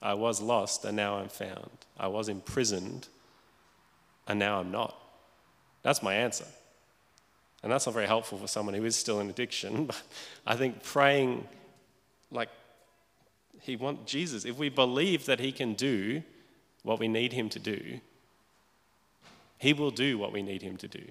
I 0.00 0.14
was 0.14 0.40
lost 0.40 0.84
and 0.84 0.96
now 0.96 1.18
I'm 1.18 1.28
found. 1.28 1.70
I 1.98 2.08
was 2.08 2.28
imprisoned 2.28 3.08
and 4.26 4.38
now 4.38 4.60
I'm 4.60 4.70
not. 4.70 4.94
That's 5.82 6.02
my 6.02 6.14
answer. 6.14 6.44
And 7.62 7.72
that's 7.72 7.86
not 7.86 7.94
very 7.94 8.06
helpful 8.06 8.38
for 8.38 8.46
someone 8.46 8.74
who 8.74 8.84
is 8.84 8.94
still 8.94 9.20
in 9.20 9.28
addiction. 9.28 9.86
But 9.86 10.02
I 10.46 10.56
think 10.56 10.82
praying 10.82 11.46
like 12.30 12.50
he 13.60 13.76
wants 13.76 14.10
Jesus, 14.10 14.44
if 14.44 14.56
we 14.56 14.68
believe 14.68 15.26
that 15.26 15.40
he 15.40 15.52
can 15.52 15.74
do 15.74 16.22
what 16.82 17.00
we 17.00 17.08
need 17.08 17.32
him 17.32 17.48
to 17.50 17.58
do, 17.58 18.00
he 19.58 19.72
will 19.72 19.90
do 19.90 20.16
what 20.16 20.32
we 20.32 20.42
need 20.42 20.62
him 20.62 20.76
to 20.78 20.88
do. 20.88 21.04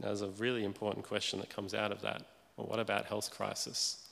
Now, 0.00 0.08
there's 0.08 0.22
a 0.22 0.28
really 0.28 0.64
important 0.64 1.04
question 1.04 1.40
that 1.40 1.50
comes 1.50 1.74
out 1.74 1.92
of 1.92 2.00
that. 2.00 2.22
Well, 2.56 2.66
what 2.66 2.80
about 2.80 3.04
health 3.04 3.30
crisis? 3.30 4.08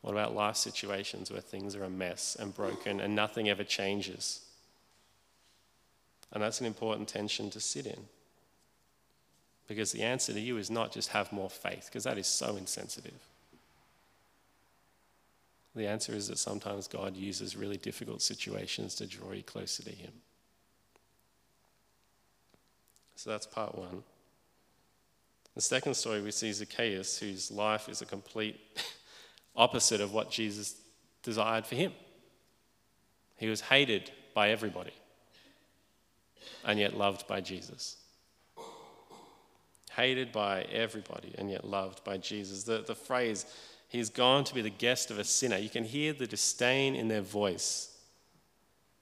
What 0.00 0.12
about 0.12 0.34
life 0.34 0.56
situations 0.56 1.30
where 1.30 1.40
things 1.40 1.74
are 1.74 1.82
a 1.82 1.90
mess 1.90 2.36
and 2.38 2.54
broken 2.54 3.00
and 3.00 3.16
nothing 3.16 3.48
ever 3.48 3.64
changes? 3.64 4.42
And 6.32 6.42
that's 6.42 6.60
an 6.60 6.66
important 6.66 7.08
tension 7.08 7.50
to 7.50 7.60
sit 7.60 7.86
in. 7.86 8.06
Because 9.66 9.92
the 9.92 10.02
answer 10.02 10.32
to 10.32 10.40
you 10.40 10.58
is 10.58 10.70
not 10.70 10.92
just 10.92 11.08
have 11.10 11.32
more 11.32 11.50
faith, 11.50 11.86
because 11.86 12.04
that 12.04 12.18
is 12.18 12.26
so 12.26 12.56
insensitive. 12.56 13.18
The 15.74 15.86
answer 15.86 16.12
is 16.12 16.28
that 16.28 16.38
sometimes 16.38 16.86
God 16.86 17.16
uses 17.16 17.56
really 17.56 17.76
difficult 17.76 18.22
situations 18.22 18.94
to 18.96 19.06
draw 19.06 19.32
you 19.32 19.42
closer 19.42 19.82
to 19.82 19.90
Him. 19.90 20.12
So 23.16 23.30
that's 23.30 23.46
part 23.46 23.76
one. 23.76 24.02
The 25.54 25.60
second 25.60 25.94
story, 25.94 26.20
we 26.20 26.32
see 26.32 26.52
Zacchaeus, 26.52 27.18
whose 27.18 27.50
life 27.50 27.88
is 27.88 28.02
a 28.02 28.06
complete 28.06 28.60
opposite 29.56 30.00
of 30.00 30.12
what 30.12 30.30
Jesus 30.30 30.76
desired 31.22 31.66
for 31.66 31.76
him. 31.76 31.92
He 33.36 33.48
was 33.48 33.60
hated 33.60 34.10
by 34.34 34.50
everybody 34.50 34.92
and 36.64 36.78
yet 36.78 36.96
loved 36.96 37.26
by 37.26 37.40
Jesus. 37.40 37.96
Hated 39.92 40.32
by 40.32 40.62
everybody 40.62 41.34
and 41.38 41.50
yet 41.50 41.64
loved 41.64 42.02
by 42.02 42.18
Jesus. 42.18 42.64
The, 42.64 42.84
the 42.84 42.94
phrase, 42.96 43.46
he's 43.88 44.10
gone 44.10 44.44
to 44.44 44.54
be 44.54 44.62
the 44.62 44.70
guest 44.70 45.10
of 45.10 45.18
a 45.18 45.24
sinner, 45.24 45.56
you 45.56 45.68
can 45.68 45.84
hear 45.84 46.12
the 46.12 46.26
disdain 46.26 46.94
in 46.94 47.08
their 47.08 47.22
voice. 47.22 47.96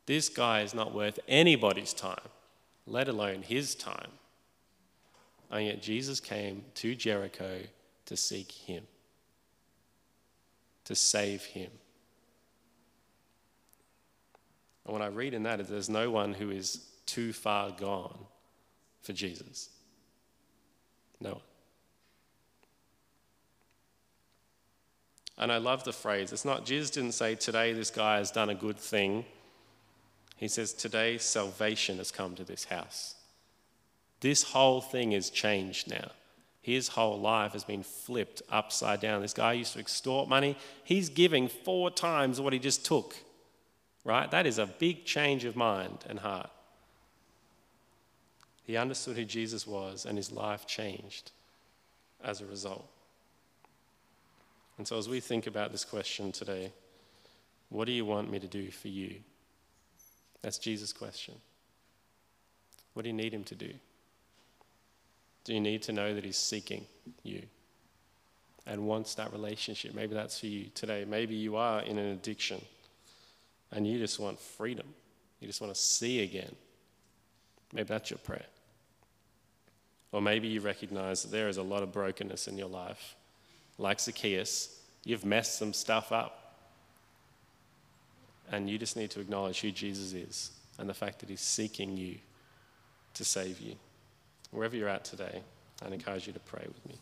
This 0.07 0.29
guy 0.29 0.63
is 0.63 0.75
not 0.75 0.95
worth 0.95 1.19
anybody's 1.29 1.93
time, 1.93 2.29
let 2.87 3.09
alone 3.09 3.43
his 3.43 3.75
time. 3.75 4.11
And 5.51 5.67
yet 5.67 5.83
Jesus 5.83 6.19
came 6.19 6.65
to 6.77 6.95
Jericho 6.95 7.61
to 8.07 8.17
seek 8.17 8.51
him, 8.51 8.85
to 10.85 10.95
save 10.95 11.45
him. 11.45 11.71
And 14.85 14.93
what 14.93 15.03
I 15.03 15.07
read 15.07 15.35
in 15.35 15.45
that 15.45 15.61
is 15.61 15.69
there's 15.69 15.89
no 15.89 16.11
one 16.11 16.35
who 16.35 16.51
is 16.51 16.87
too 17.07 17.33
far 17.33 17.71
gone 17.71 18.19
for 19.03 19.13
Jesus. 19.13 19.69
No 21.21 21.31
one. 21.31 21.41
And 25.39 25.51
I 25.51 25.57
love 25.57 25.85
the 25.85 25.93
phrase. 25.93 26.33
It's 26.33 26.45
not, 26.45 26.65
Jesus 26.65 26.91
didn't 26.91 27.13
say, 27.13 27.35
today 27.35 27.73
this 27.73 27.91
guy 27.91 28.19
has 28.19 28.31
done 28.31 28.51
a 28.51 28.55
good 28.55 28.79
thing. 28.79 29.25
He 30.37 30.49
says, 30.49 30.73
today 30.73 31.19
salvation 31.19 31.99
has 31.99 32.11
come 32.11 32.35
to 32.35 32.45
this 32.45 32.65
house. 32.65 33.15
This 34.21 34.43
whole 34.43 34.81
thing 34.81 35.13
is 35.13 35.31
changed 35.31 35.91
now. 35.91 36.11
His 36.61 36.89
whole 36.89 37.19
life 37.19 37.53
has 37.55 37.65
been 37.65 37.83
flipped 37.83 38.41
upside 38.49 39.01
down. 39.01 39.21
This 39.21 39.33
guy 39.33 39.55
used 39.55 39.73
to 39.73 39.81
extort 39.81 40.29
money. 40.29 40.57
He's 40.85 41.09
giving 41.09 41.49
four 41.49 41.91
times 41.91 42.41
what 42.41 42.53
he 42.53 42.61
just 42.61 42.85
took, 42.85 43.17
right? 44.05 44.31
That 44.31 44.47
is 44.47 44.59
a 44.59 44.67
big 44.67 45.05
change 45.05 45.45
of 45.45 45.57
mind 45.57 46.05
and 46.09 46.21
heart. 46.21 46.51
He 48.63 48.77
understood 48.77 49.17
who 49.17 49.25
Jesus 49.25 49.67
was, 49.67 50.07
and 50.07 50.17
his 50.17 50.31
life 50.31 50.67
changed 50.67 51.33
as 52.23 52.41
a 52.41 52.47
result. 52.47 52.89
And 54.83 54.89
so, 54.89 54.99
as 54.99 55.09
we 55.09 55.21
think 55.21 55.47
about 55.47 55.71
this 55.71 55.85
question 55.85 56.33
today, 56.33 56.73
what 57.69 57.85
do 57.85 57.93
you 57.93 58.05
want 58.05 58.33
me 58.33 58.41
to 58.41 58.49
do 58.49 58.69
for 58.73 58.89
you? 58.89 59.15
That's 60.43 60.59
Jesus' 60.59 60.93
question. 60.93 61.35
What 62.93 63.05
do 63.05 63.09
you 63.09 63.15
need 63.15 63.33
him 63.33 63.45
to 63.45 63.55
do? 63.55 63.73
Do 65.45 65.55
you 65.55 65.61
need 65.61 65.83
to 65.83 65.93
know 65.93 66.13
that 66.13 66.25
he's 66.25 66.37
seeking 66.37 66.85
you 67.23 67.43
and 68.67 68.85
wants 68.85 69.15
that 69.15 69.33
relationship? 69.33 69.95
Maybe 69.95 70.15
that's 70.15 70.41
for 70.41 70.47
you 70.47 70.65
today. 70.75 71.05
Maybe 71.09 71.37
you 71.37 71.55
are 71.55 71.83
in 71.83 71.97
an 71.97 72.07
addiction 72.07 72.61
and 73.71 73.87
you 73.87 74.01
just 74.01 74.19
want 74.19 74.41
freedom. 74.41 74.89
You 75.39 75.47
just 75.47 75.61
want 75.61 75.73
to 75.73 75.81
see 75.81 76.25
again. 76.25 76.57
Maybe 77.73 77.87
that's 77.87 78.11
your 78.11 78.19
prayer. 78.19 78.47
Or 80.11 80.21
maybe 80.21 80.49
you 80.49 80.61
recognize 80.61 81.23
that 81.23 81.31
there 81.31 81.49
is 81.49 81.57
a 81.57 81.63
lot 81.63 81.85
of 81.85 81.93
brokenness 81.93 82.49
in 82.49 82.59
your 82.59 82.67
life. 82.67 83.15
Like 83.79 84.01
Zacchaeus, 84.01 84.81
you've 85.05 85.25
messed 85.25 85.59
some 85.59 85.73
stuff 85.73 86.13
up. 86.13 86.39
And 88.51 88.69
you 88.69 88.79
just 88.79 88.97
need 88.97 89.11
to 89.11 89.21
acknowledge 89.21 89.61
who 89.61 89.71
Jesus 89.71 90.13
is 90.13 90.51
and 90.79 90.89
the 90.89 90.95
fact 90.95 91.21
that 91.21 91.29
he's 91.29 91.41
seeking 91.41 91.97
you 91.97 92.17
to 93.15 93.25
save 93.25 93.61
you. 93.61 93.77
Wherever 94.51 94.77
you're 94.77 94.89
at 94.89 95.05
today, 95.05 95.43
I'd 95.85 95.93
encourage 95.93 96.27
you 96.27 96.33
to 96.33 96.41
pray 96.41 96.65
with 96.67 96.87
me. 96.89 96.97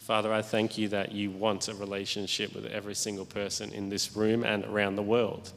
Father, 0.00 0.32
I 0.32 0.40
thank 0.40 0.78
you 0.78 0.88
that 0.88 1.12
you 1.12 1.30
want 1.30 1.68
a 1.68 1.74
relationship 1.74 2.54
with 2.54 2.64
every 2.64 2.94
single 2.94 3.26
person 3.26 3.70
in 3.72 3.90
this 3.90 4.16
room 4.16 4.42
and 4.42 4.64
around 4.64 4.96
the 4.96 5.02
world, 5.02 5.52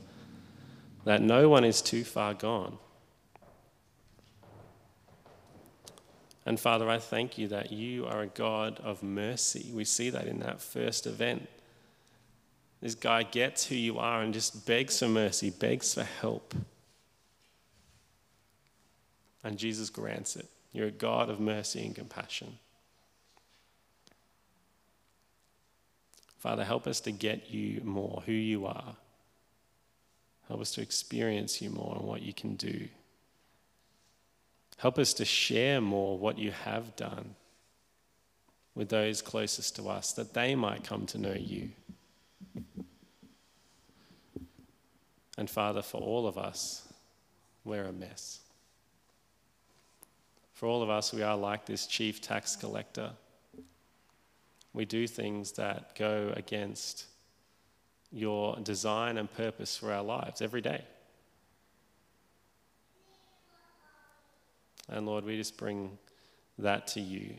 that 1.06 1.22
no 1.22 1.48
one 1.48 1.64
is 1.64 1.82
too 1.82 2.04
far 2.04 2.34
gone. 2.34 2.78
And 6.52 6.60
Father, 6.60 6.90
I 6.90 6.98
thank 6.98 7.38
you 7.38 7.48
that 7.48 7.72
you 7.72 8.06
are 8.08 8.24
a 8.24 8.28
God 8.28 8.82
of 8.84 9.02
mercy. 9.02 9.72
We 9.74 9.86
see 9.86 10.10
that 10.10 10.28
in 10.28 10.40
that 10.40 10.60
first 10.60 11.08
event. 11.08 11.48
This 12.82 12.94
guy 12.94 13.24
gets 13.24 13.66
who 13.66 13.76
you 13.76 14.00
are 14.00 14.22
and 14.22 14.34
just 14.34 14.66
begs 14.66 15.00
for 15.00 15.08
mercy, 15.08 15.50
begs 15.50 15.94
for 15.94 16.04
help. 16.04 16.54
And 19.46 19.58
Jesus 19.58 19.90
grants 19.90 20.36
it. 20.36 20.50
You're 20.74 20.88
a 20.88 20.92
God 20.92 21.30
of 21.30 21.40
mercy 21.40 21.86
and 21.86 21.96
compassion. 21.96 22.60
Father, 26.38 26.66
help 26.66 26.86
us 26.86 27.00
to 27.00 27.14
get 27.14 27.50
you 27.50 27.80
more, 27.86 28.24
who 28.26 28.34
you 28.34 28.66
are. 28.66 28.98
Help 30.50 30.60
us 30.60 30.72
to 30.72 30.82
experience 30.82 31.62
you 31.62 31.70
more 31.70 31.96
and 31.96 32.06
what 32.06 32.22
you 32.22 32.34
can 32.34 32.58
do. 32.58 32.90
Help 34.82 34.98
us 34.98 35.14
to 35.14 35.24
share 35.24 35.80
more 35.80 36.18
what 36.18 36.40
you 36.40 36.50
have 36.50 36.96
done 36.96 37.36
with 38.74 38.90
those 38.90 39.22
closest 39.22 39.76
to 39.76 39.88
us, 39.88 40.12
that 40.14 40.34
they 40.34 40.56
might 40.56 40.84
come 40.84 41.06
to 41.06 41.20
know 41.20 41.36
you. 41.36 41.70
And 45.38 45.48
Father, 45.48 45.84
for 45.84 46.02
all 46.02 46.26
of 46.26 46.36
us, 46.36 46.92
we're 47.64 47.86
a 47.86 47.94
mess. 47.94 48.40
For 50.56 50.66
all 50.66 50.82
of 50.82 50.90
us, 50.90 51.14
we 51.14 51.22
are 51.22 51.38
like 51.38 51.68
this 51.68 51.86
chief 51.86 52.20
tax 52.20 52.56
collector. 52.56 53.12
We 54.74 54.86
do 54.86 55.06
things 55.06 55.52
that 55.52 55.96
go 55.96 56.34
against 56.36 57.06
your 58.12 58.56
design 58.56 59.20
and 59.20 59.32
purpose 59.32 59.78
for 59.78 59.94
our 59.94 60.04
lives 60.04 60.42
every 60.42 60.62
day. 60.62 60.86
And 64.92 65.06
Lord, 65.06 65.24
we 65.24 65.38
just 65.38 65.58
bring 65.58 65.98
that 66.60 66.88
to 66.88 67.00
you. 67.02 67.34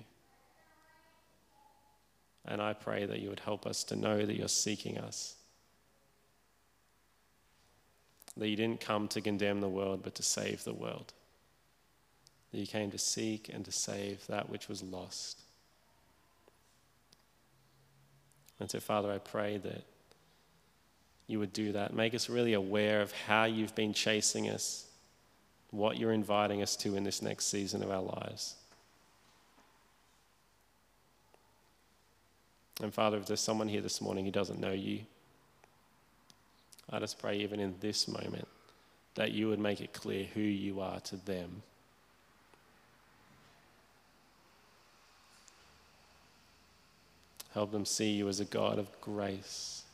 And 2.44 2.60
I 2.60 2.72
pray 2.72 3.06
that 3.06 3.20
you 3.20 3.28
would 3.28 3.40
help 3.40 3.66
us 3.66 3.84
to 3.84 3.96
know 3.96 4.24
that 4.24 4.36
you're 4.36 4.48
seeking 4.48 4.98
us. 4.98 5.36
That 8.36 8.48
you 8.48 8.56
didn't 8.56 8.80
come 8.80 9.06
to 9.08 9.20
condemn 9.20 9.60
the 9.60 9.68
world, 9.68 10.00
but 10.02 10.14
to 10.16 10.22
save 10.22 10.64
the 10.64 10.72
world. 10.72 11.12
That 12.50 12.58
you 12.58 12.66
came 12.66 12.90
to 12.90 12.98
seek 12.98 13.50
and 13.52 13.64
to 13.64 13.72
save 13.72 14.26
that 14.26 14.48
which 14.48 14.68
was 14.68 14.82
lost. 14.82 15.42
And 18.58 18.70
so, 18.70 18.80
Father, 18.80 19.12
I 19.12 19.18
pray 19.18 19.58
that 19.58 19.84
you 21.26 21.38
would 21.38 21.52
do 21.52 21.72
that. 21.72 21.94
Make 21.94 22.14
us 22.14 22.28
really 22.28 22.54
aware 22.54 23.02
of 23.02 23.12
how 23.12 23.44
you've 23.44 23.74
been 23.74 23.92
chasing 23.92 24.48
us, 24.48 24.86
what 25.72 25.98
you're 25.98 26.12
inviting 26.12 26.62
us 26.62 26.76
to 26.76 26.94
in 26.94 27.02
this 27.02 27.20
next 27.20 27.46
season 27.46 27.82
of 27.82 27.90
our 27.90 28.02
lives. 28.02 28.54
And 32.80 32.92
Father, 32.92 33.16
if 33.16 33.26
there's 33.26 33.40
someone 33.40 33.68
here 33.68 33.80
this 33.80 34.00
morning 34.00 34.24
who 34.24 34.30
doesn't 34.30 34.60
know 34.60 34.72
you, 34.72 35.00
I 36.90 36.98
just 36.98 37.18
pray, 37.18 37.38
even 37.38 37.58
in 37.58 37.74
this 37.80 38.06
moment, 38.06 38.46
that 39.14 39.32
you 39.32 39.48
would 39.48 39.58
make 39.58 39.80
it 39.80 39.92
clear 39.92 40.26
who 40.34 40.40
you 40.40 40.80
are 40.80 41.00
to 41.00 41.16
them. 41.16 41.62
Help 47.54 47.72
them 47.72 47.84
see 47.84 48.10
you 48.10 48.28
as 48.28 48.40
a 48.40 48.44
God 48.44 48.78
of 48.78 48.88
grace, 49.00 49.84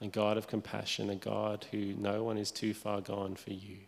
a 0.00 0.06
God 0.06 0.36
of 0.36 0.46
compassion, 0.46 1.10
a 1.10 1.16
God 1.16 1.66
who 1.70 1.94
no 1.94 2.22
one 2.22 2.38
is 2.38 2.50
too 2.50 2.74
far 2.74 3.00
gone 3.00 3.34
for 3.34 3.52
you. 3.52 3.78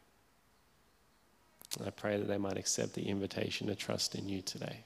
I 1.85 1.91
pray 1.91 2.19
that 2.19 2.29
they 2.29 2.39
might 2.39 2.59
accept 2.59 2.95
the 2.95 3.09
invitation 3.09 3.67
to 3.69 3.75
trust 3.75 4.15
in 4.15 4.29
you 4.29 4.43
today. 4.43 4.85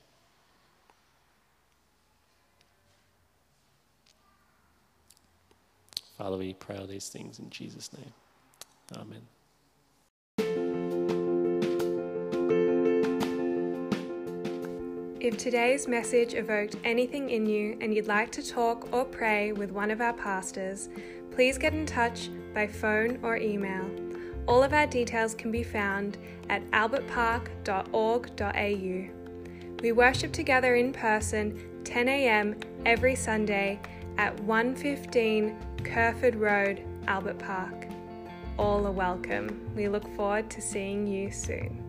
Father, 6.16 6.36
we 6.36 6.54
pray 6.54 6.76
all 6.76 6.86
these 6.86 7.08
things 7.08 7.38
in 7.38 7.50
Jesus' 7.50 7.90
name. 7.92 8.12
Amen. 8.96 9.22
If 15.20 15.36
today's 15.36 15.88
message 15.88 16.34
evoked 16.34 16.76
anything 16.84 17.30
in 17.30 17.46
you 17.46 17.76
and 17.80 17.92
you'd 17.92 18.06
like 18.06 18.30
to 18.32 18.42
talk 18.42 18.92
or 18.92 19.04
pray 19.04 19.50
with 19.52 19.72
one 19.72 19.90
of 19.90 20.00
our 20.00 20.12
pastors, 20.12 20.88
please 21.32 21.58
get 21.58 21.74
in 21.74 21.84
touch 21.84 22.30
by 22.54 22.68
phone 22.68 23.18
or 23.22 23.36
email. 23.36 24.05
All 24.46 24.62
of 24.62 24.72
our 24.72 24.86
details 24.86 25.34
can 25.34 25.50
be 25.50 25.64
found 25.64 26.18
at 26.48 26.62
albertpark.org.au. 26.70 29.10
We 29.82 29.92
worship 29.92 30.32
together 30.32 30.76
in 30.76 30.92
person 30.92 31.82
10 31.84 32.08
a.m. 32.08 32.56
every 32.84 33.14
Sunday 33.14 33.80
at 34.18 34.38
115 34.40 35.56
Kerford 35.82 36.36
Road, 36.36 36.82
Albert 37.06 37.38
Park. 37.38 37.86
All 38.58 38.86
are 38.86 38.92
welcome. 38.92 39.70
We 39.74 39.88
look 39.88 40.06
forward 40.16 40.50
to 40.50 40.60
seeing 40.60 41.06
you 41.06 41.30
soon. 41.30 41.85